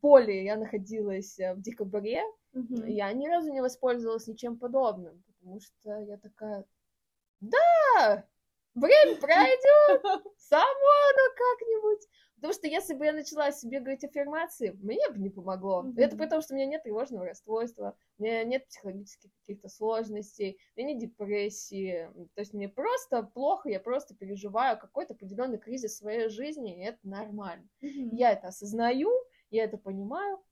поле 0.00 0.44
я 0.44 0.56
находилась 0.56 1.38
э, 1.38 1.54
в 1.54 1.60
декабре, 1.60 2.22
Мгм. 2.52 2.84
я 2.86 3.12
ни 3.12 3.28
разу 3.28 3.52
не 3.52 3.60
воспользовалась 3.60 4.26
ничем 4.26 4.58
подобным, 4.58 5.22
потому 5.26 5.60
что 5.60 6.00
я 6.00 6.16
такая, 6.16 6.64
да, 7.40 8.26
время 8.74 9.16
пройдет, 9.16 10.02
само 10.36 10.62
оно 10.62 11.34
как-нибудь. 11.36 12.08
Потому 12.40 12.55
что 12.55 12.68
если 12.68 12.94
бы 12.94 13.05
я 13.05 13.12
начала 13.12 13.53
себе 13.53 13.81
говорить 13.81 14.03
аффирмации, 14.03 14.70
мне 14.81 15.11
бы 15.11 15.18
не 15.18 15.29
помогло. 15.29 15.83
Мгм. 15.83 15.98
Это 15.98 16.16
потому, 16.16 16.40
что 16.40 16.55
у 16.55 16.57
меня 16.57 16.64
нет 16.66 16.83
тревожного 16.83 17.26
расстройства, 17.26 17.98
у 18.18 18.22
меня 18.22 18.42
нет 18.44 18.66
психологических 18.66 19.31
каких-то 19.40 19.68
сложностей, 19.68 20.59
у 20.74 20.81
меня 20.81 20.94
нет 20.94 21.00
депрессии. 21.00 22.09
То 22.35 22.40
есть 22.40 22.55
мне 22.55 22.70
просто 22.70 23.22
плохо, 23.22 23.68
я 23.68 23.79
просто 23.79 24.14
переживаю 24.14 24.79
какой-то 24.79 25.12
определенный 25.12 25.59
кризис 25.59 25.92
в 25.92 25.98
своей 25.98 26.31
жизни, 26.31 26.79
и 26.79 26.85
это 26.87 26.98
нормально. 27.03 27.68
Мгм. 27.83 28.16
Я 28.16 28.33
это 28.33 28.48
осознаю, 28.48 29.11
я 29.50 29.64
это 29.64 29.76
понимаю, 29.76 30.42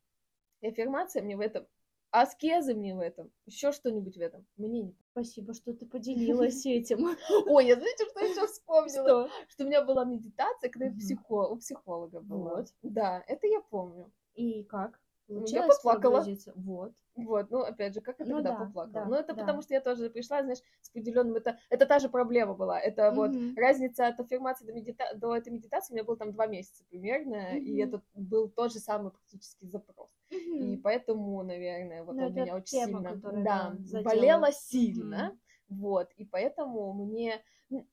и 0.60 0.68
аффирмация 0.68 1.22
мне 1.22 1.36
в 1.36 1.40
этом, 1.40 1.66
аскезы 2.10 2.74
мне 2.74 2.94
в 2.94 3.00
этом, 3.00 3.30
еще 3.46 3.72
что-нибудь 3.72 4.16
в 4.16 4.20
этом, 4.20 4.46
мне 4.56 4.68
не 4.68 4.94
Спасибо, 5.12 5.52
что 5.52 5.72
ты 5.72 5.84
поделилась 5.86 6.64
этим. 6.66 7.16
Ой, 7.46 7.66
я 7.66 7.74
знаете, 7.74 8.04
что 8.08 8.20
еще 8.20 8.46
вспомнила? 8.46 9.26
Что? 9.26 9.30
Что 9.48 9.64
у 9.64 9.66
меня 9.66 9.82
была 9.84 10.04
медитация, 10.04 10.70
когда 10.70 10.86
я 10.86 10.92
психо- 10.92 11.48
у 11.50 11.56
психолога 11.56 12.20
была. 12.20 12.56
Вот. 12.56 12.74
Да, 12.82 13.22
это 13.26 13.46
я 13.48 13.60
помню. 13.60 14.12
И 14.34 14.62
как? 14.64 15.00
Ну, 15.28 15.34
я 15.34 15.40
Получилось 15.40 15.76
поплакала. 15.76 16.26
Вот. 16.56 16.92
Вот, 17.16 17.50
ну, 17.50 17.60
опять 17.60 17.94
же, 17.94 18.00
как 18.00 18.18
я 18.20 18.26
Ну 18.26 18.36
тогда 18.36 18.52
да, 18.52 18.64
поплакала? 18.64 18.92
да, 18.92 19.04
ну, 19.06 19.14
это 19.16 19.34
да. 19.34 19.40
потому, 19.40 19.60
что 19.60 19.74
я 19.74 19.80
тоже 19.80 20.08
пришла, 20.08 20.40
знаешь, 20.42 20.60
с 20.80 20.88
определенным... 20.88 21.34
Это, 21.34 21.58
это 21.68 21.84
та 21.84 21.98
же 21.98 22.08
проблема 22.08 22.54
была. 22.54 22.80
Это 22.80 23.10
вот 23.10 23.32
Мгм. 23.32 23.56
разница 23.56 24.06
от 24.06 24.20
аффирмации 24.20 24.64
до, 24.64 24.72
медита... 24.72 25.04
до 25.16 25.36
этой 25.36 25.52
медитации 25.52 25.92
у 25.92 25.96
меня 25.96 26.04
было 26.04 26.16
там 26.16 26.32
два 26.32 26.46
месяца 26.46 26.84
примерно, 26.88 27.58
и 27.58 27.82
Мгм. 27.82 27.88
это 27.88 28.02
был 28.14 28.48
тот 28.48 28.72
же 28.72 28.78
самый 28.78 29.10
практически 29.10 29.66
запрос. 29.66 30.10
И 30.30 30.74
Мгм. 30.74 30.82
поэтому, 30.82 31.42
наверное, 31.42 32.04
вот 32.04 32.14
Ну, 32.14 32.26
он 32.26 32.30
это 32.32 32.40
меня 32.40 32.54
очень 32.54 32.78
тема, 32.78 32.98
сильно... 32.98 33.14
которая, 33.14 33.44
да, 33.44 33.76
задела. 33.80 34.02
болела 34.04 34.52
сильно. 34.52 35.38
Вот, 35.68 36.10
и 36.16 36.24
поэтому 36.24 36.92
мне... 36.94 37.42
ну, 37.68 37.84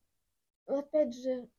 Опять 0.68 1.16
же, 1.16 1.50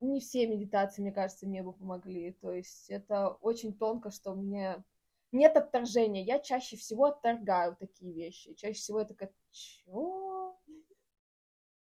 не 0.00 0.20
все 0.20 0.46
медитации, 0.46 1.02
мне 1.02 1.12
кажется, 1.12 1.46
мне 1.46 1.62
бы 1.62 1.72
помогли. 1.72 2.32
То 2.32 2.52
есть 2.52 2.90
это 2.90 3.28
очень 3.28 3.72
тонко, 3.76 4.10
что 4.10 4.34
мне 4.34 4.82
нет 5.34 5.56
отторжения. 5.56 6.22
Я 6.24 6.38
чаще 6.38 6.76
всего 6.76 7.06
отторгаю 7.06 7.76
такие 7.76 8.12
вещи. 8.14 8.54
Чаще 8.54 8.74
всего 8.80 9.00
я 9.00 9.06
такая, 9.06 9.32
чё? 9.50 10.43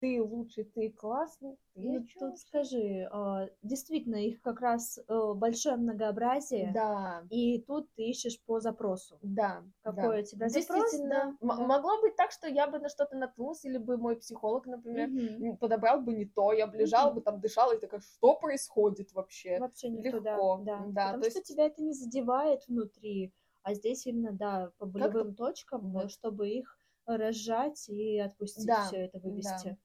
Ты 0.00 0.22
лучший, 0.22 0.64
ты 0.64 0.90
классный, 0.90 1.56
ты 1.74 1.82
Ну, 1.82 2.00
тут 2.00 2.20
вообще?» 2.20 2.36
скажи, 2.36 3.08
а, 3.10 3.48
действительно, 3.62 4.16
их 4.16 4.42
как 4.42 4.60
раз 4.60 4.98
э, 4.98 5.32
большое 5.34 5.76
многообразие, 5.76 6.72
Да, 6.74 7.24
и 7.30 7.60
тут 7.62 7.88
ты 7.96 8.02
ищешь 8.04 8.38
по 8.44 8.60
запросу. 8.60 9.18
да. 9.22 9.62
Какой 9.82 10.16
да. 10.18 10.22
у 10.22 10.24
тебя 10.24 10.48
запрос, 10.50 10.90
Действительно, 10.92 11.08
да, 11.14 11.24
м- 11.40 11.48
да. 11.48 11.66
могло 11.66 12.00
быть 12.02 12.14
так, 12.16 12.30
что 12.30 12.46
я 12.46 12.66
бы 12.66 12.78
на 12.78 12.88
что-то 12.90 13.16
наткнулась, 13.16 13.64
или 13.64 13.78
бы 13.78 13.96
мой 13.96 14.16
психолог, 14.16 14.66
например, 14.66 15.08
м, 15.08 15.56
подобрал 15.56 16.00
бы 16.02 16.12
не 16.12 16.26
то, 16.26 16.52
я 16.52 16.66
бы 16.66 16.76
лежала 16.76 17.06
Мгм. 17.08 17.14
бы 17.16 17.20
там, 17.22 17.40
дышала 17.40 17.74
и 17.74 17.80
такая, 17.80 18.00
что 18.00 18.34
происходит 18.36 19.12
вообще? 19.14 19.58
Вообще 19.58 19.88
не 19.88 20.02
легко, 20.02 20.18
туда, 20.18 20.38
да. 20.64 20.78
да, 20.88 21.04
Потому 21.12 21.22
то 21.22 21.30
что 21.30 21.38
есть- 21.40 21.48
тебя 21.48 21.66
это 21.66 21.82
не 21.82 21.92
задевает 21.94 22.66
внутри, 22.68 23.32
а 23.62 23.72
здесь 23.74 24.06
именно, 24.06 24.32
да, 24.32 24.72
по 24.78 24.84
болевым 24.86 25.34
точкам, 25.34 25.92
вот. 25.92 26.04
э, 26.04 26.08
чтобы 26.08 26.48
их 26.50 26.78
разжать 27.06 27.88
и 27.88 28.18
отпустить 28.18 28.66
Да, 28.66 28.82
все 28.88 28.96
это 29.04 29.20
вывести. 29.20 29.68
Да. 29.70 29.76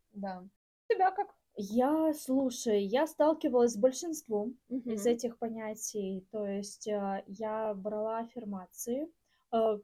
Тебя 0.90 1.12
как? 1.12 1.28
Я, 1.56 2.14
слушай, 2.14 2.84
я 2.84 3.08
сталкивалась 3.08 3.74
с 3.74 3.78
большинством 3.78 4.58
из 4.70 5.06
Мгм. 5.06 5.14
этих 5.14 5.38
понятий. 5.38 6.26
То 6.32 6.46
есть 6.46 6.88
э, 6.88 7.24
я 7.28 7.74
брала 7.74 8.20
аффирмации. 8.20 9.12
Э, 9.54 9.80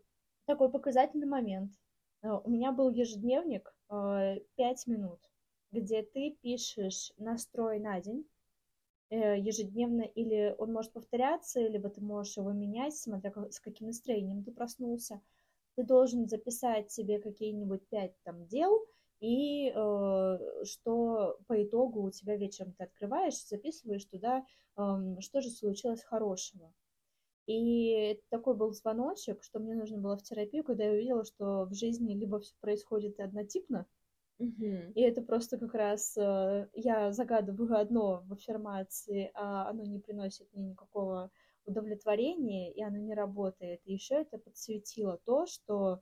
Такой 0.45 0.69
показательный 0.69 1.27
момент. 1.27 1.73
Э, 2.23 2.39
У 2.43 2.49
меня 2.49 2.71
был 2.71 2.89
ежедневник 2.89 3.73
пять 4.55 4.85
минут, 4.87 5.19
где 5.71 6.03
ты 6.03 6.37
пишешь 6.41 7.13
настрой 7.17 7.79
на 7.79 8.01
день 8.01 8.25
ежедневно, 9.09 10.01
или 10.01 10.53
он 10.57 10.73
может 10.73 10.91
повторяться, 10.91 11.61
либо 11.61 11.89
ты 11.89 12.01
можешь 12.01 12.35
его 12.35 12.51
менять, 12.51 12.97
смотря 12.97 13.31
как- 13.31 13.53
с 13.53 13.59
каким 13.61 13.87
настроением 13.87 14.43
ты 14.43 14.51
проснулся. 14.51 15.21
Ты 15.75 15.83
должен 15.83 16.27
записать 16.27 16.91
себе 16.91 17.19
какие-нибудь 17.19 17.87
пять 17.87 18.13
там 18.23 18.45
дел, 18.47 18.85
и 19.19 19.69
э, 19.69 20.37
что 20.65 21.37
по 21.47 21.63
итогу 21.63 22.03
у 22.03 22.11
тебя 22.11 22.35
вечером 22.37 22.73
ты 22.73 22.83
открываешь, 22.85 23.45
записываешь 23.47 24.05
туда, 24.05 24.45
эм, 24.77 25.19
что 25.21 25.41
же 25.41 25.49
случилось 25.49 26.03
хорошего. 26.03 26.73
И 27.47 28.21
такой 28.29 28.55
был 28.55 28.73
звоночек, 28.73 29.43
что 29.43 29.59
мне 29.59 29.75
нужно 29.75 29.99
было 29.99 30.17
в 30.17 30.23
терапию, 30.23 30.63
когда 30.63 30.85
я 30.85 30.91
увидела, 30.93 31.25
что 31.25 31.65
в 31.65 31.73
жизни 31.73 32.13
либо 32.15 32.39
все 32.39 32.55
происходит 32.61 33.19
однотипно, 33.19 33.87
Мгм. 34.39 34.95
И 34.95 35.01
это 35.01 35.21
просто 35.21 35.57
как 35.57 35.73
раз 35.75 36.17
э, 36.17 36.69
я 36.73 37.11
загадываю 37.11 37.77
одно 37.77 38.23
в 38.25 38.33
аффирмации, 38.33 39.29
а 39.33 39.69
оно 39.69 39.83
не 39.83 39.99
приносит 39.99 40.51
мне 40.53 40.69
никакого 40.71 41.31
удовлетворения, 41.65 42.73
и 42.73 42.81
оно 42.81 42.97
не 42.97 43.13
работает. 43.13 43.81
И 43.85 43.93
еще 43.93 44.15
это 44.15 44.39
подсветило 44.39 45.19
то, 45.25 45.45
что, 45.45 46.01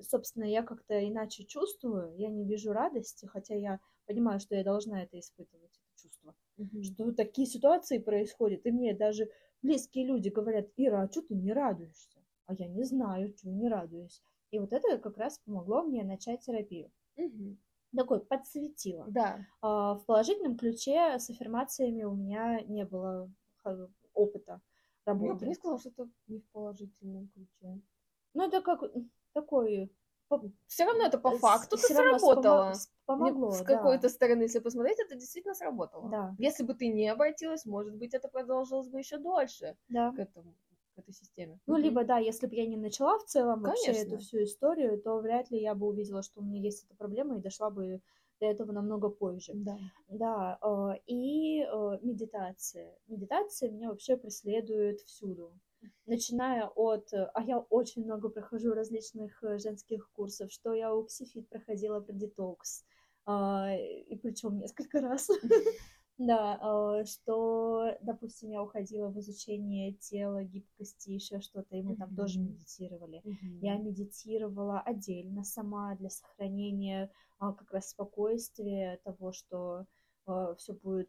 собственно, 0.00 0.44
я 0.44 0.62
как-то 0.62 1.06
иначе 1.06 1.44
чувствую, 1.44 2.16
я 2.16 2.28
не 2.28 2.44
вижу 2.44 2.72
радости, 2.72 3.26
хотя 3.26 3.54
я 3.54 3.80
понимаю, 4.06 4.40
что 4.40 4.54
я 4.54 4.64
должна 4.64 5.02
это 5.02 5.18
испытывать, 5.18 5.70
это 5.70 6.02
чувство. 6.02 6.34
Мгм. 6.56 6.82
Что 6.82 7.12
такие 7.12 7.46
ситуации 7.46 7.98
происходят, 7.98 8.66
и 8.66 8.70
мне 8.70 8.94
даже 8.94 9.28
близкие 9.62 10.06
люди 10.06 10.28
говорят, 10.28 10.68
Ира, 10.76 11.02
а 11.02 11.10
что 11.10 11.22
ты 11.22 11.34
не 11.34 11.52
радуешься? 11.52 12.20
А 12.46 12.54
я 12.54 12.66
не 12.66 12.84
знаю, 12.84 13.34
чего 13.34 13.52
не 13.52 13.68
радуюсь. 13.68 14.22
И 14.50 14.58
вот 14.58 14.72
это 14.72 14.98
как 14.98 15.18
раз 15.18 15.38
помогло 15.40 15.82
мне 15.82 16.04
начать 16.04 16.40
терапию. 16.40 16.90
Мгм. 17.16 17.58
Такой 17.94 18.20
подсветило. 18.20 19.06
Да. 19.08 19.46
А, 19.60 19.94
В 19.94 20.04
положительном 20.06 20.56
ключе 20.56 21.18
с 21.18 21.28
аффирмациями 21.30 22.04
у 22.04 22.14
меня 22.14 22.60
не 22.62 22.84
было 22.84 23.30
опыта 24.14 24.60
Я 25.06 25.14
бы 25.14 25.20
работы. 25.20 25.46
не 25.46 25.54
сказала, 25.54 25.78
что 25.78 25.90
это 25.90 26.08
не 26.26 26.38
в 26.38 26.48
положительном 26.50 27.28
ключе. 27.28 27.80
Ну, 28.34 28.46
это 28.46 28.60
как 28.60 28.82
такой... 29.40 29.92
Все 30.66 30.84
равно 30.84 31.04
это 31.06 31.16
по 31.18 31.30
факту 31.38 31.78
равно 31.94 32.18
сработало. 32.18 32.74
с- 32.74 32.90
Помогло, 33.06 33.50
С 33.52 33.60
да. 33.60 33.64
какой-то 33.64 34.10
стороны, 34.10 34.42
если 34.42 34.58
посмотреть, 34.58 34.98
это 35.00 35.14
действительно 35.14 35.54
сработало. 35.54 36.10
Да. 36.10 36.34
Если 36.38 36.64
бы 36.64 36.74
ты 36.74 36.88
не 36.88 37.08
обратилась, 37.08 37.64
может 37.64 37.94
быть, 37.96 38.12
это 38.12 38.28
продолжилось 38.28 38.88
бы 38.88 38.98
еще 38.98 39.16
дольше 39.16 39.76
Да. 39.88 40.12
к 40.12 40.18
этому, 40.18 40.54
к 40.94 40.98
этой 40.98 41.14
системе. 41.14 41.58
Ну, 41.66 41.74
Мгм. 41.74 41.82
либо, 41.84 42.04
да, 42.04 42.18
если 42.18 42.46
бы 42.46 42.54
я 42.56 42.66
не 42.66 42.76
начала 42.76 43.18
в 43.18 43.24
целом 43.24 43.62
вообще 43.62 43.92
Конечно. 43.92 44.14
эту 44.14 44.18
всю 44.18 44.42
историю, 44.42 45.00
то 45.00 45.16
вряд 45.20 45.50
ли 45.50 45.58
я 45.62 45.74
бы 45.74 45.86
увидела, 45.86 46.22
что 46.22 46.40
у 46.40 46.44
меня 46.44 46.60
есть 46.60 46.84
эта 46.84 46.94
проблема 46.94 47.36
и 47.38 47.40
дошла 47.40 47.70
бы 47.70 48.02
до 48.40 48.46
этого 48.46 48.72
намного 48.72 49.08
позже. 49.08 49.52
Да. 49.54 49.78
Да, 50.10 50.58
э, 50.62 50.98
и 51.06 51.62
э, 51.62 51.98
медитация. 52.02 52.94
Медитация 53.06 53.70
меня 53.70 53.88
вообще 53.88 54.18
преследует 54.18 55.00
всюду. 55.00 55.52
Начиная 56.06 56.66
от... 56.66 57.12
э, 57.12 57.30
А 57.34 57.42
я 57.42 57.58
очень 57.58 58.04
много 58.04 58.28
прохожу 58.30 58.72
различных 58.72 59.42
э, 59.42 59.58
женских 59.58 60.10
курсов, 60.12 60.50
что 60.50 60.72
я 60.72 60.94
у 60.94 61.04
Ксифит 61.04 61.48
проходила 61.48 62.00
про 62.00 62.12
детокс, 62.14 62.84
а, 63.26 63.74
и 63.76 64.16
причем 64.16 64.58
несколько 64.58 65.00
раз. 65.00 65.28
Да, 66.20 66.58
э, 66.60 67.04
что, 67.04 67.96
допустим, 68.02 68.50
я 68.50 68.60
уходила 68.60 69.08
в 69.08 69.20
изучение 69.20 69.92
тела, 69.92 70.42
гибкости, 70.42 71.10
еще 71.10 71.40
что-то, 71.40 71.76
и 71.76 71.82
мы 71.82 71.94
там 71.94 72.16
тоже 72.16 72.40
медитировали. 72.40 73.22
Я 73.60 73.76
медитировала 73.76 74.80
отдельно 74.80 75.44
сама 75.44 75.94
для 75.94 76.10
сохранения 76.10 77.08
а, 77.38 77.52
как 77.52 77.70
раз 77.70 77.90
спокойствия, 77.90 78.98
того, 79.04 79.30
что 79.30 79.86
все 80.56 80.74
будет 80.74 81.08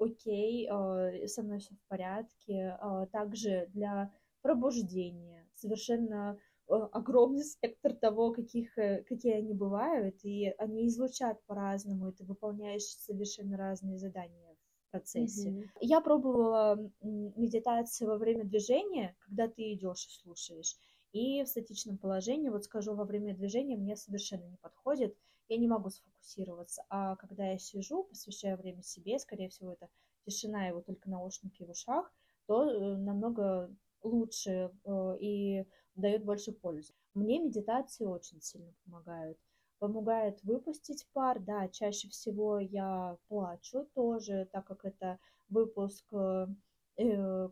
окей, 0.00 0.66
а, 0.68 1.26
со 1.26 1.42
мной 1.42 1.58
все 1.58 1.74
в 1.74 1.88
порядке. 1.88 2.76
А, 2.80 3.06
также 3.06 3.68
для 3.72 4.12
пробуждения. 4.42 5.46
Совершенно 5.54 6.38
а, 6.68 6.74
огромный 6.92 7.44
спектр 7.44 7.94
того, 7.94 8.32
каких, 8.32 8.76
э, 8.78 9.04
какие 9.04 9.34
они 9.34 9.54
бывают, 9.54 10.16
и 10.24 10.48
они 10.58 10.88
излучат 10.88 11.44
по-разному, 11.46 12.08
и 12.08 12.12
ты 12.12 12.24
выполняешь 12.24 12.82
совершенно 12.82 13.56
разные 13.56 13.98
задания 13.98 14.56
в 14.88 14.90
процессе. 14.90 15.50
Мгм. 15.50 15.70
Я 15.80 16.00
пробовала 16.00 16.90
медитацию 17.02 18.08
во 18.08 18.16
время 18.16 18.44
движения, 18.44 19.16
когда 19.20 19.48
ты 19.48 19.72
идешь 19.74 20.06
и 20.06 20.10
слушаешь. 20.22 20.76
И 21.12 21.42
в 21.42 21.48
статичном 21.48 21.98
положении, 21.98 22.48
вот 22.48 22.64
скажу, 22.64 22.94
во 22.94 23.04
время 23.04 23.34
движения 23.34 23.76
мне 23.76 23.96
совершенно 23.96 24.44
не 24.46 24.56
подходит, 24.56 25.16
я 25.50 25.58
не 25.58 25.68
могу 25.68 25.90
сфокусироваться. 25.90 26.84
А 26.88 27.16
когда 27.16 27.50
я 27.50 27.58
сижу, 27.58 28.04
посвящаю 28.04 28.56
время 28.56 28.82
себе, 28.82 29.18
скорее 29.18 29.48
всего, 29.48 29.72
это 29.72 29.88
тишина 30.24 30.72
вот 30.72 30.86
только 30.86 31.10
наушники 31.10 31.64
в 31.64 31.70
ушах, 31.70 32.12
то 32.46 32.70
э, 32.70 32.96
намного 32.96 33.70
лучше 34.02 34.70
э, 34.84 35.16
и 35.20 35.66
дает 35.96 36.24
больше 36.24 36.52
пользы. 36.52 36.94
Мне 37.14 37.40
медитации 37.40 38.04
очень 38.04 38.40
сильно 38.40 38.72
помогают. 38.84 39.38
Помогает 39.78 40.42
выпустить 40.44 41.06
пар, 41.12 41.40
да, 41.40 41.68
чаще 41.68 42.08
всего 42.08 42.58
я 42.58 43.16
плачу 43.28 43.88
тоже, 43.94 44.48
так 44.52 44.66
как 44.66 44.84
это 44.84 45.18
выпуск 45.48 46.04
э, 46.12 46.46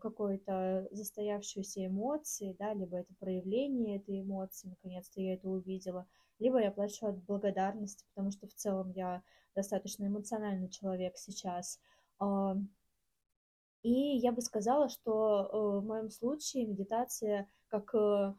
какой-то 0.00 0.88
застоявшейся 0.90 1.87
эмоции, 1.87 2.54
да, 2.58 2.74
либо 2.74 2.98
это 2.98 3.12
проявление 3.18 3.96
этой 3.96 4.20
эмоции, 4.20 4.68
наконец-то 4.68 5.20
я 5.20 5.34
это 5.34 5.48
увидела, 5.48 6.06
либо 6.38 6.61
я 6.61 6.70
плачу 6.70 7.07
от 7.07 7.18
благодарности, 7.24 8.05
потому 8.14 8.31
что 8.31 8.46
в 8.46 8.55
целом 8.55 8.90
я 8.92 9.22
достаточно 9.55 10.07
эмоциональный 10.07 10.68
человек 10.68 11.16
сейчас. 11.16 11.81
А, 12.18 12.57
И 13.83 13.90
я 13.90 14.33
бы 14.33 14.40
сказала, 14.40 14.88
что 14.88 15.48
э, 15.53 15.81
в 15.81 15.85
моем 15.85 16.11
случае 16.11 16.66
медитация 16.66 17.48
как 17.68 17.94
э, 17.94 18.35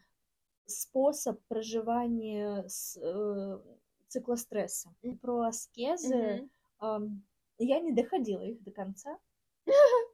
способ 0.66 1.42
проживания 1.48 2.66
э, 2.66 3.60
цикла 4.08 4.36
стресса. 4.36 4.94
Про 5.22 5.42
аскезы 5.48 6.50
ам, 6.80 7.24
я 7.58 7.80
не 7.80 7.92
доходила 7.94 8.42
их 8.42 8.62
до 8.64 8.72
конца. 8.72 9.18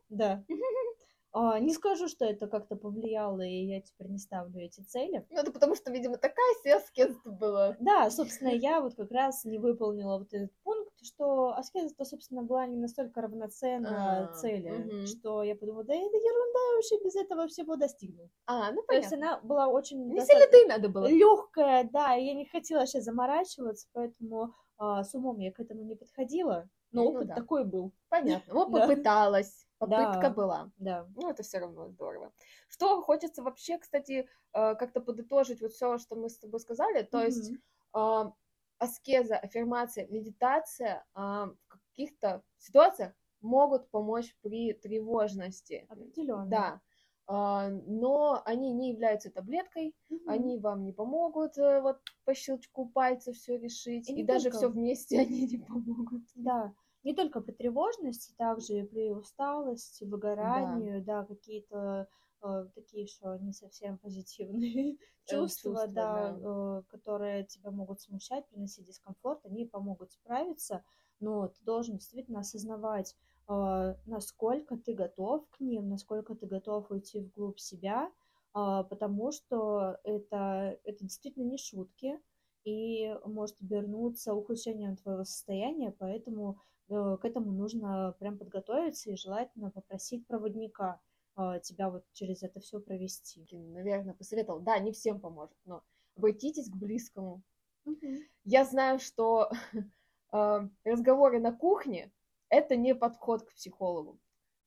Да. 0.09 0.43
А, 1.37 1.59
Не 1.59 1.73
скажу, 1.73 2.07
что 2.07 2.23
это 2.23 2.47
как-то 2.47 2.77
повлияло, 2.77 3.41
и 3.41 3.65
я 3.65 3.81
теперь 3.81 4.07
не 4.07 4.17
ставлю 4.19 4.61
эти 4.61 4.79
цели. 4.81 5.25
Ну, 5.29 5.37
это 5.41 5.51
потому 5.51 5.75
что, 5.75 5.91
видимо, 5.91 6.15
такая 6.17 6.53
себе 6.63 6.75
аскеза 6.75 7.19
была. 7.25 7.75
Да, 7.81 8.09
собственно, 8.09 8.47
я 8.49 8.79
вот 8.79 8.95
как 8.95 9.11
раз 9.11 9.43
не 9.43 9.59
выполнила 9.59 10.17
вот 10.17 10.33
этот 10.33 10.51
пункт, 10.63 10.93
что 11.03 11.49
аскеза-то, 11.57 12.05
собственно, 12.05 12.41
была 12.41 12.65
не 12.67 12.77
настолько 12.77 13.21
равноценна 13.21 14.29
А, 14.29 14.33
цели, 14.35 15.05
что 15.07 15.43
я 15.43 15.55
подумала, 15.57 15.83
да 15.83 15.93
это 15.93 16.15
ерунда, 16.15 16.59
я 16.71 16.75
вообще 16.75 17.03
без 17.03 17.15
этого 17.17 17.47
всего 17.47 17.75
достигну. 17.75 18.29
А, 18.45 18.71
ну 18.71 18.81
То 18.87 18.95
есть 18.95 19.09
понятно. 19.09 19.33
она 19.33 19.41
была 19.41 19.67
очень 19.67 20.07
Не 20.07 20.21
сильно 20.21 20.47
ты 20.47 20.63
и 20.63 20.65
надо 20.67 20.87
было. 20.87 21.07
легкая, 21.07 21.83
да, 21.91 22.15
и 22.15 22.23
я 22.25 22.33
не 22.33 22.45
хотела 22.45 22.87
сейчас 22.87 23.03
заморачиваться, 23.03 23.87
поэтому 23.91 24.53
а, 24.77 25.03
с 25.03 25.13
умом 25.13 25.39
я 25.39 25.51
к 25.51 25.59
этому 25.59 25.83
не 25.83 25.95
подходила. 25.95 26.69
Но 26.91 27.03
Ну 27.03 27.09
опыт 27.09 27.27
да. 27.27 27.35
такой 27.35 27.65
был, 27.65 27.91
Понятно. 28.07 28.53
Вот 28.53 28.69
Да. 28.71 28.87
попыталась. 28.87 29.64
Попытка 29.77 30.21
Да. 30.21 30.29
была. 30.29 30.71
да. 30.77 31.07
Ну, 31.15 31.29
это 31.29 31.43
все 31.43 31.59
равно 31.59 31.87
здорово. 31.89 32.31
Что 32.69 33.01
хочется 33.01 33.43
вообще, 33.43 33.77
кстати, 33.77 34.27
э, 34.53 34.75
как-то 34.75 35.01
подытожить 35.01 35.61
вот 35.61 35.71
все, 35.73 35.97
что 35.97 36.15
мы 36.15 36.29
с 36.29 36.37
тобой 36.37 36.59
сказали. 36.59 37.03
То 37.03 37.21
есть 37.23 37.51
Мгм. 37.51 37.61
а, 37.93 38.33
аскеза, 38.79 39.37
аффирмация, 39.37 40.07
медитация 40.07 41.05
а, 41.13 41.47
в 41.69 41.79
каких-то 41.89 42.43
ситуациях 42.57 43.13
могут 43.41 43.89
помочь 43.89 44.35
при 44.41 44.73
тревожности. 44.73 45.85
Определенно. 45.89 46.45
Да. 46.49 46.81
А, 47.27 47.69
но 47.69 48.41
они 48.45 48.71
не 48.73 48.91
являются 48.91 49.31
таблеткой, 49.31 49.95
Мгм. 50.09 50.29
они 50.29 50.59
вам 50.59 50.83
не 50.85 50.93
помогут 50.93 51.57
э, 51.57 51.81
вот 51.81 51.99
по 52.23 52.33
щелчку 52.35 52.87
пальца 52.87 53.33
все 53.33 53.57
решить, 53.57 54.09
И 54.09 54.21
и, 54.21 54.23
даже 54.23 54.45
только. 54.51 54.57
все 54.57 54.67
вместе 54.69 55.17
они 55.21 55.47
не 55.47 55.57
помогут. 55.57 56.23
Да, 56.35 56.73
не 57.05 57.13
только 57.13 57.39
при 57.39 57.53
тревожности, 57.53 58.33
также 58.35 58.79
и 58.79 58.83
при 58.83 59.11
усталости, 59.11 60.03
выгоранию, 60.03 61.03
да, 61.03 61.23
какие-то 61.23 62.07
э, 62.43 62.67
такие, 62.73 63.05
что 63.05 63.37
не 63.37 63.53
совсем 63.53 63.99
позитивные 63.99 64.97
чувства, 65.25 65.71
чувства, 65.71 65.87
да, 65.87 66.35
э, 66.37 66.81
которые 66.89 67.45
тебя 67.45 67.69
могут 67.69 68.01
смущать, 68.01 68.47
приносить 68.47 68.87
дискомфорт, 68.87 69.45
они 69.45 69.65
помогут 69.65 70.11
справиться, 70.11 70.83
но 71.19 71.47
ты 71.47 71.63
должен 71.63 71.97
действительно 71.97 72.39
осознавать, 72.39 73.15
э, 73.47 73.95
насколько 74.07 74.75
ты 74.75 74.95
готов 74.95 75.47
к 75.51 75.59
ним, 75.59 75.89
насколько 75.89 76.33
ты 76.33 76.47
готов 76.47 76.89
уйти 76.89 77.19
вглубь 77.19 77.59
себя, 77.59 78.11
а, 78.57 78.83
потому 78.83 79.31
что 79.31 79.97
это, 80.03 80.79
это 80.85 81.03
действительно 81.03 81.43
не 81.43 81.57
шутки, 81.57 82.19
и 82.63 83.15
может 83.25 83.61
обернуться 83.61 84.33
ухудшением 84.33 84.95
твоего 84.95 85.23
состояния, 85.23 85.91
поэтому 85.91 86.53
э, 86.53 86.74
к 86.87 87.19
этому 87.23 87.51
нужно 87.51 88.15
прям 88.19 88.37
подготовиться 88.37 89.11
и 89.11 89.17
желательно 89.17 89.71
попросить 89.71 90.25
проводника 90.27 90.99
э, 91.37 91.59
тебя 91.63 91.89
вот 91.89 92.03
через 92.13 92.43
это 92.43 92.59
все 92.59 92.79
провести. 92.79 93.45
Наверное, 93.51 94.13
посоветовал. 94.13 94.59
Да, 94.59 94.77
не 94.79 94.91
всем 94.91 95.19
поможет, 95.19 95.57
но 95.65 95.83
обратитесь 96.15 96.69
к 96.69 96.75
близкому. 96.75 97.41
Мгм. 97.85 98.19
Я 98.43 98.65
знаю, 98.65 98.99
что 98.99 99.49
э, 100.33 100.69
разговоры 100.83 101.39
на 101.39 101.53
кухне 101.53 102.11
это 102.49 102.75
не 102.75 102.93
подход 102.93 103.43
к 103.43 103.53
психологу, 103.53 104.19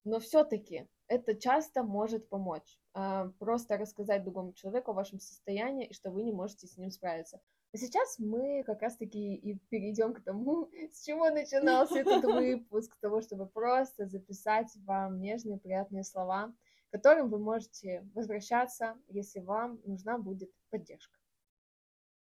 но 0.04 0.18
все-таки 0.18 0.88
это 1.06 1.34
часто 1.34 1.82
может 1.82 2.28
помочь. 2.28 2.78
Э, 2.94 3.30
Просто 3.38 3.76
рассказать 3.76 4.24
другому 4.24 4.52
человеку 4.52 4.90
о 4.90 4.94
вашем 4.94 5.20
состоянии 5.20 5.86
и 5.86 5.94
что 5.94 6.10
вы 6.10 6.22
не 6.22 6.32
можете 6.32 6.66
с 6.66 6.76
ним 6.76 6.90
справиться. 6.90 7.40
А 7.70 7.76
сейчас 7.76 8.18
мы 8.18 8.62
как 8.64 8.80
раз-таки 8.80 9.34
и 9.34 9.58
перейдем 9.68 10.14
к 10.14 10.22
тому, 10.22 10.70
с 10.92 11.04
чего 11.04 11.28
начинался 11.30 11.98
этот 11.98 12.24
выпуск, 12.24 12.94
к 12.94 13.00
тому, 13.00 13.20
чтобы 13.20 13.46
просто 13.46 14.06
записать 14.06 14.74
вам 14.86 15.20
нежные, 15.20 15.58
приятные 15.58 16.02
слова, 16.02 16.54
к 16.88 16.92
которым 16.92 17.28
вы 17.28 17.38
можете 17.38 18.08
возвращаться, 18.14 18.96
если 19.08 19.40
вам 19.40 19.80
нужна 19.84 20.18
будет 20.18 20.50
поддержка. 20.70 21.18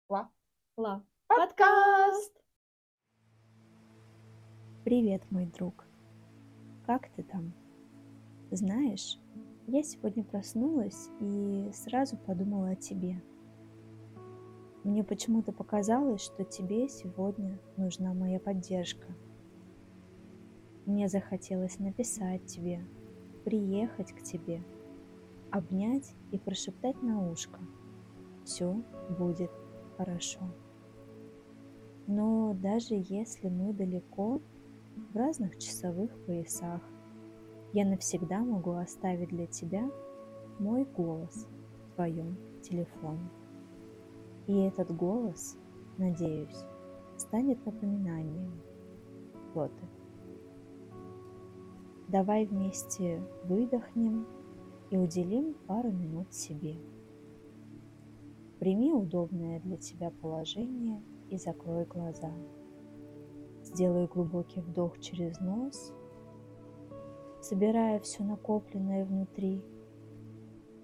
Ла. 0.07 0.31
Ла. 0.77 1.05
Подкаст! 1.27 2.33
Привет, 4.85 5.29
мой 5.29 5.45
друг. 5.47 5.85
Как 6.85 7.09
ты 7.15 7.23
там? 7.23 7.53
Знаешь, 8.51 9.17
я 9.67 9.83
сегодня 9.83 10.23
проснулась 10.23 11.09
и 11.19 11.69
сразу 11.73 12.17
подумала 12.17 12.71
о 12.71 12.75
тебе. 12.75 13.21
Мне 14.83 15.03
почему-то 15.03 15.53
показалось, 15.53 16.21
что 16.21 16.43
тебе 16.43 16.89
сегодня 16.89 17.57
нужна 17.77 18.13
моя 18.13 18.39
поддержка. 18.39 19.07
Мне 20.85 21.07
захотелось 21.07 21.79
написать 21.79 22.45
тебе, 22.45 22.85
приехать 23.45 24.11
к 24.11 24.21
тебе, 24.23 24.61
обнять 25.51 26.13
и 26.31 26.37
прошептать 26.37 27.01
на 27.01 27.31
ушко. 27.31 27.59
Все 28.43 28.75
будет 29.17 29.51
хорошо. 29.95 30.41
Но 32.05 32.53
даже 32.53 32.95
если 32.95 33.47
мы 33.47 33.71
далеко, 33.71 34.41
в 35.13 35.15
разных 35.15 35.57
часовых 35.57 36.11
поясах, 36.25 36.81
я 37.71 37.85
навсегда 37.85 38.39
могу 38.39 38.73
оставить 38.73 39.29
для 39.29 39.47
тебя 39.47 39.89
мой 40.59 40.83
голос 40.83 41.47
в 41.87 41.95
твоем 41.95 42.37
телефоне. 42.61 43.29
И 44.47 44.57
этот 44.57 44.95
голос, 44.95 45.57
надеюсь, 45.97 46.65
станет 47.17 47.65
напоминанием. 47.65 48.61
Вот 49.53 49.71
ты. 49.77 49.87
Давай 52.09 52.45
вместе 52.45 53.23
выдохнем 53.45 54.27
и 54.89 54.97
уделим 54.97 55.55
пару 55.65 55.91
минут 55.91 56.33
себе. 56.33 56.75
Прими 58.59 58.93
удобное 58.93 59.59
для 59.61 59.77
тебя 59.77 60.11
положение 60.21 61.01
и 61.29 61.37
закрой 61.37 61.85
глаза. 61.85 62.31
Сделай 63.63 64.07
глубокий 64.07 64.61
вдох 64.61 64.99
через 64.99 65.39
нос, 65.39 65.93
собирая 67.41 67.99
все 68.01 68.23
накопленное 68.23 69.05
внутри, 69.05 69.63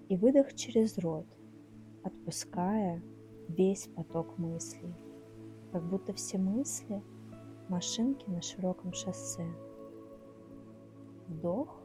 и 0.08 0.16
выдох 0.16 0.54
через 0.54 0.98
рот, 0.98 1.26
отпуская 2.02 3.02
весь 3.56 3.88
поток 3.88 4.38
мыслей, 4.38 4.94
как 5.72 5.82
будто 5.88 6.12
все 6.12 6.38
мысли– 6.38 7.02
машинки 7.68 8.28
на 8.28 8.42
широком 8.42 8.92
шоссе. 8.92 9.46
Вдох, 11.28 11.80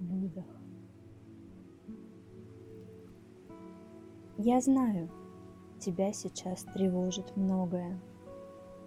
выдох. 0.00 0.46
Я 4.38 4.60
знаю, 4.60 5.08
тебя 5.78 6.12
сейчас 6.12 6.64
тревожит 6.64 7.36
многое– 7.36 8.00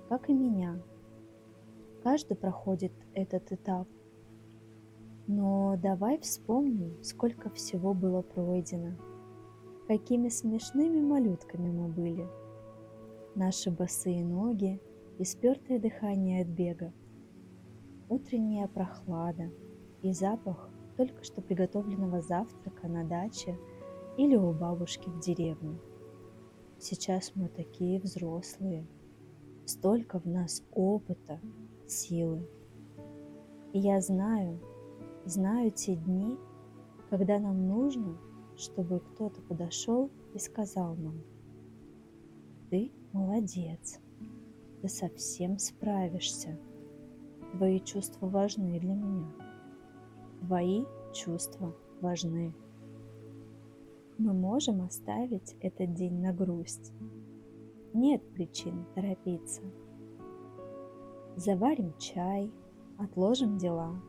как 0.10 0.27
и 0.27 0.34
меня. 0.34 0.82
Каждый 2.03 2.36
проходит 2.36 2.91
этот 3.13 3.51
этап. 3.51 3.88
Но 5.27 5.77
давай 5.77 6.17
вспомним, 6.17 7.03
сколько 7.03 7.51
всего 7.51 7.93
было 7.93 8.23
пройдено. 8.23 8.93
Какими 9.89 10.30
смешными 10.30 11.02
малютками 11.02 11.71
мы 11.71 11.88
были. 11.88 12.28
Наши 13.34 13.71
босые 13.71 14.23
ноги 14.23 14.80
и 15.17 15.25
спертое 15.25 15.80
дыхание 15.80 16.43
от 16.43 16.47
бега. 16.47 16.93
Утренняя 18.08 18.67
прохлада 18.67 19.49
и 20.04 20.13
запах 20.13 20.69
только 20.95 21.23
что 21.23 21.41
приготовленного 21.41 22.21
завтрака 22.21 22.88
на 22.88 23.04
даче 23.04 23.58
или 24.15 24.36
у 24.36 24.54
бабушки 24.54 25.10
в 25.10 25.19
деревне. 25.21 25.80
Сейчас 26.78 27.32
мы 27.34 27.47
такие 27.47 27.99
взрослые– 27.99 28.86
столько 29.65 30.19
в 30.19 30.25
нас 30.28 30.63
опыта, 30.71 31.41
силы. 31.88 32.47
И 33.73 33.80
я 33.80 34.02
знаю, 34.02 34.60
знаю 35.25 35.71
те 35.71 35.95
дни, 35.95 36.38
когда 37.10 37.39
нам 37.39 37.67
нужно, 37.67 38.19
чтобы 38.60 39.00
кто-то 39.00 39.41
подошел 39.41 40.12
и 40.34 40.39
сказал 40.39 40.95
нам, 40.95 41.24
ты 42.69 42.91
молодец, 43.13 44.00
ты 44.82 44.89
совсем 44.89 45.58
справишься, 45.58 46.60
твои 47.54 47.80
чувства 47.80 48.28
важны 48.28 48.78
для 48.82 48.93
меня, 48.93 49.32
твои 50.41 50.84
чувства 51.13 51.74
важны. 52.02 52.54
Мы 54.17 54.34
можем 54.34 54.82
оставить 54.82 55.56
этот 55.62 55.93
день 55.93 56.19
на 56.19 56.34
грусть, 56.34 56.91
нет 57.93 58.22
причин 58.34 58.86
торопиться. 58.93 59.62
Заварим 61.38 61.98
чай, 61.98 62.52
отложим 62.98 63.58
дела. 63.58 64.02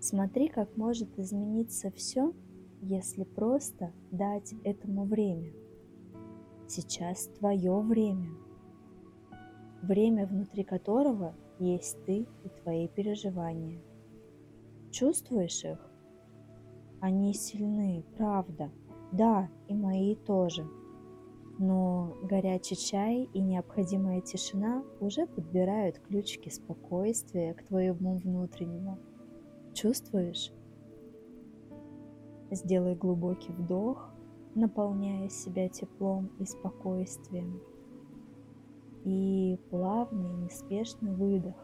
Смотри, 0.00 0.48
как 0.48 0.76
может 0.76 1.18
измениться 1.18 1.90
все, 1.92 2.34
если 2.82 3.24
просто 3.24 3.92
дать 4.10 4.54
этому 4.64 5.04
время. 5.04 5.52
Сейчас 6.68 7.28
твое 7.38 7.80
время. 7.80 8.28
Время, 9.82 10.26
внутри 10.26 10.62
которого 10.62 11.34
есть 11.58 12.04
ты 12.04 12.26
и 12.44 12.48
твои 12.62 12.88
переживания. 12.88 13.80
Чувствуешь 14.90 15.64
их? 15.64 15.78
Они 17.00 17.32
сильны, 17.32 18.04
правда. 18.16 18.70
Да, 19.12 19.48
и 19.68 19.74
мои 19.74 20.14
тоже– 20.14 20.66
но 21.58 22.16
горячий 22.24 22.76
чай 22.76 23.28
и 23.32 23.40
необходимая 23.40 24.20
тишина 24.20 24.82
уже 25.00 25.26
подбирают 25.26 26.00
ключики 26.00 26.48
спокойствия 26.48 27.54
к 27.54 27.62
твоему 27.64 28.16
внутреннему. 28.16 28.98
Чувствуешь? 29.72 30.52
Сделай 32.52 32.94
глубокий 32.94 33.52
вдох, 33.52 34.08
наполняя 34.54 35.28
себя 35.28 35.68
теплом 35.68 36.30
и 36.38 36.44
спокойствием. 36.44 37.60
И 39.04 39.58
плавный, 39.70 40.32
неспешный 40.44 41.12
выдох, 41.12 41.56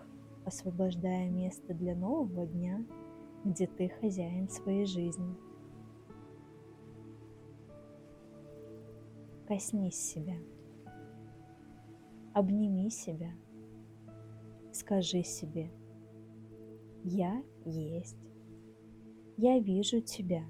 освобождая 0.44 1.30
место 1.30 1.72
для 1.74 1.94
нового 1.94 2.44
дня, 2.46 2.84
где 3.44 3.68
ты 3.68 3.88
хозяин 3.88 4.48
своей 4.48 4.86
жизни– 4.86 5.36
Коснись 9.48 9.94
себя. 9.94 10.36
Обними 12.34 12.90
себя. 12.90 13.32
Скажи 14.72 15.22
себе, 15.22 15.70
я 17.02 17.42
есть. 17.64 18.18
Я 19.38 19.58
вижу 19.58 20.02
тебя. 20.02 20.44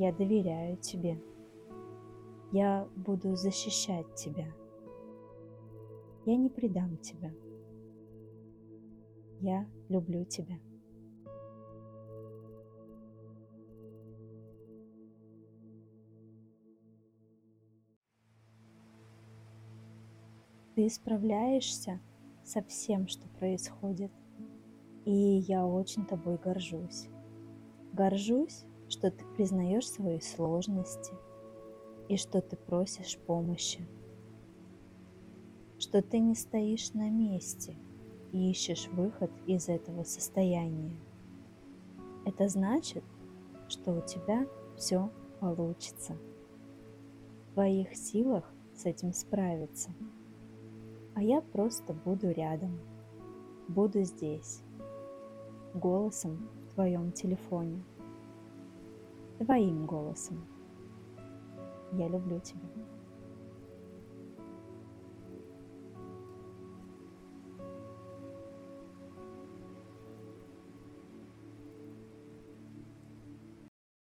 Я 0.00 0.12
доверяю 0.12 0.76
тебе. 0.76 1.20
Я 2.52 2.88
буду 2.94 3.34
защищать 3.34 4.06
тебя. 4.14 4.46
Я 6.24 6.36
не 6.36 6.48
предам 6.48 6.96
тебя. 6.98 7.34
Я 9.40 9.68
люблю 9.88 10.24
тебя. 10.24 10.54
Ты 20.76 20.88
справляешься 20.90 21.98
со 22.44 22.62
всем, 22.62 23.08
что 23.08 23.26
происходит. 23.40 24.12
И 25.04 25.10
я 25.10 25.66
очень 25.66 26.06
тобой 26.06 26.36
горжусь. 26.36 27.08
Горжусь, 27.92 28.64
что 28.88 29.10
ты 29.10 29.24
признаешь 29.36 29.88
свои 29.88 30.20
сложности 30.20 31.12
и 32.08 32.16
что 32.16 32.40
ты 32.40 32.56
просишь 32.56 33.18
помощи. 33.18 33.86
Что 35.78 36.02
ты 36.02 36.18
не 36.18 36.34
стоишь 36.34 36.92
на 36.94 37.08
месте 37.08 37.76
и 38.32 38.50
ищешь 38.50 38.88
выход 38.88 39.30
из 39.46 39.68
этого 39.68 40.02
состояния. 40.02 40.96
Это 42.24 42.48
значит, 42.48 43.04
что 43.68 43.92
у 43.92 44.00
тебя 44.00 44.46
все 44.76 45.10
получится. 45.40 46.16
В 47.50 47.54
твоих 47.54 47.94
силах 47.94 48.44
с 48.74 48.86
этим 48.86 49.12
справиться 49.12 49.90
а 51.18 51.22
я 51.22 51.40
просто 51.40 51.92
буду 51.92 52.30
рядом, 52.30 52.78
буду 53.66 54.04
здесь, 54.04 54.62
голосом 55.74 56.48
в 56.62 56.74
твоем 56.74 57.10
телефоне, 57.10 57.82
твоим 59.38 59.86
голосом. 59.86 60.46
Я 61.92 62.08
люблю 62.08 62.40
тебя. 62.40 62.68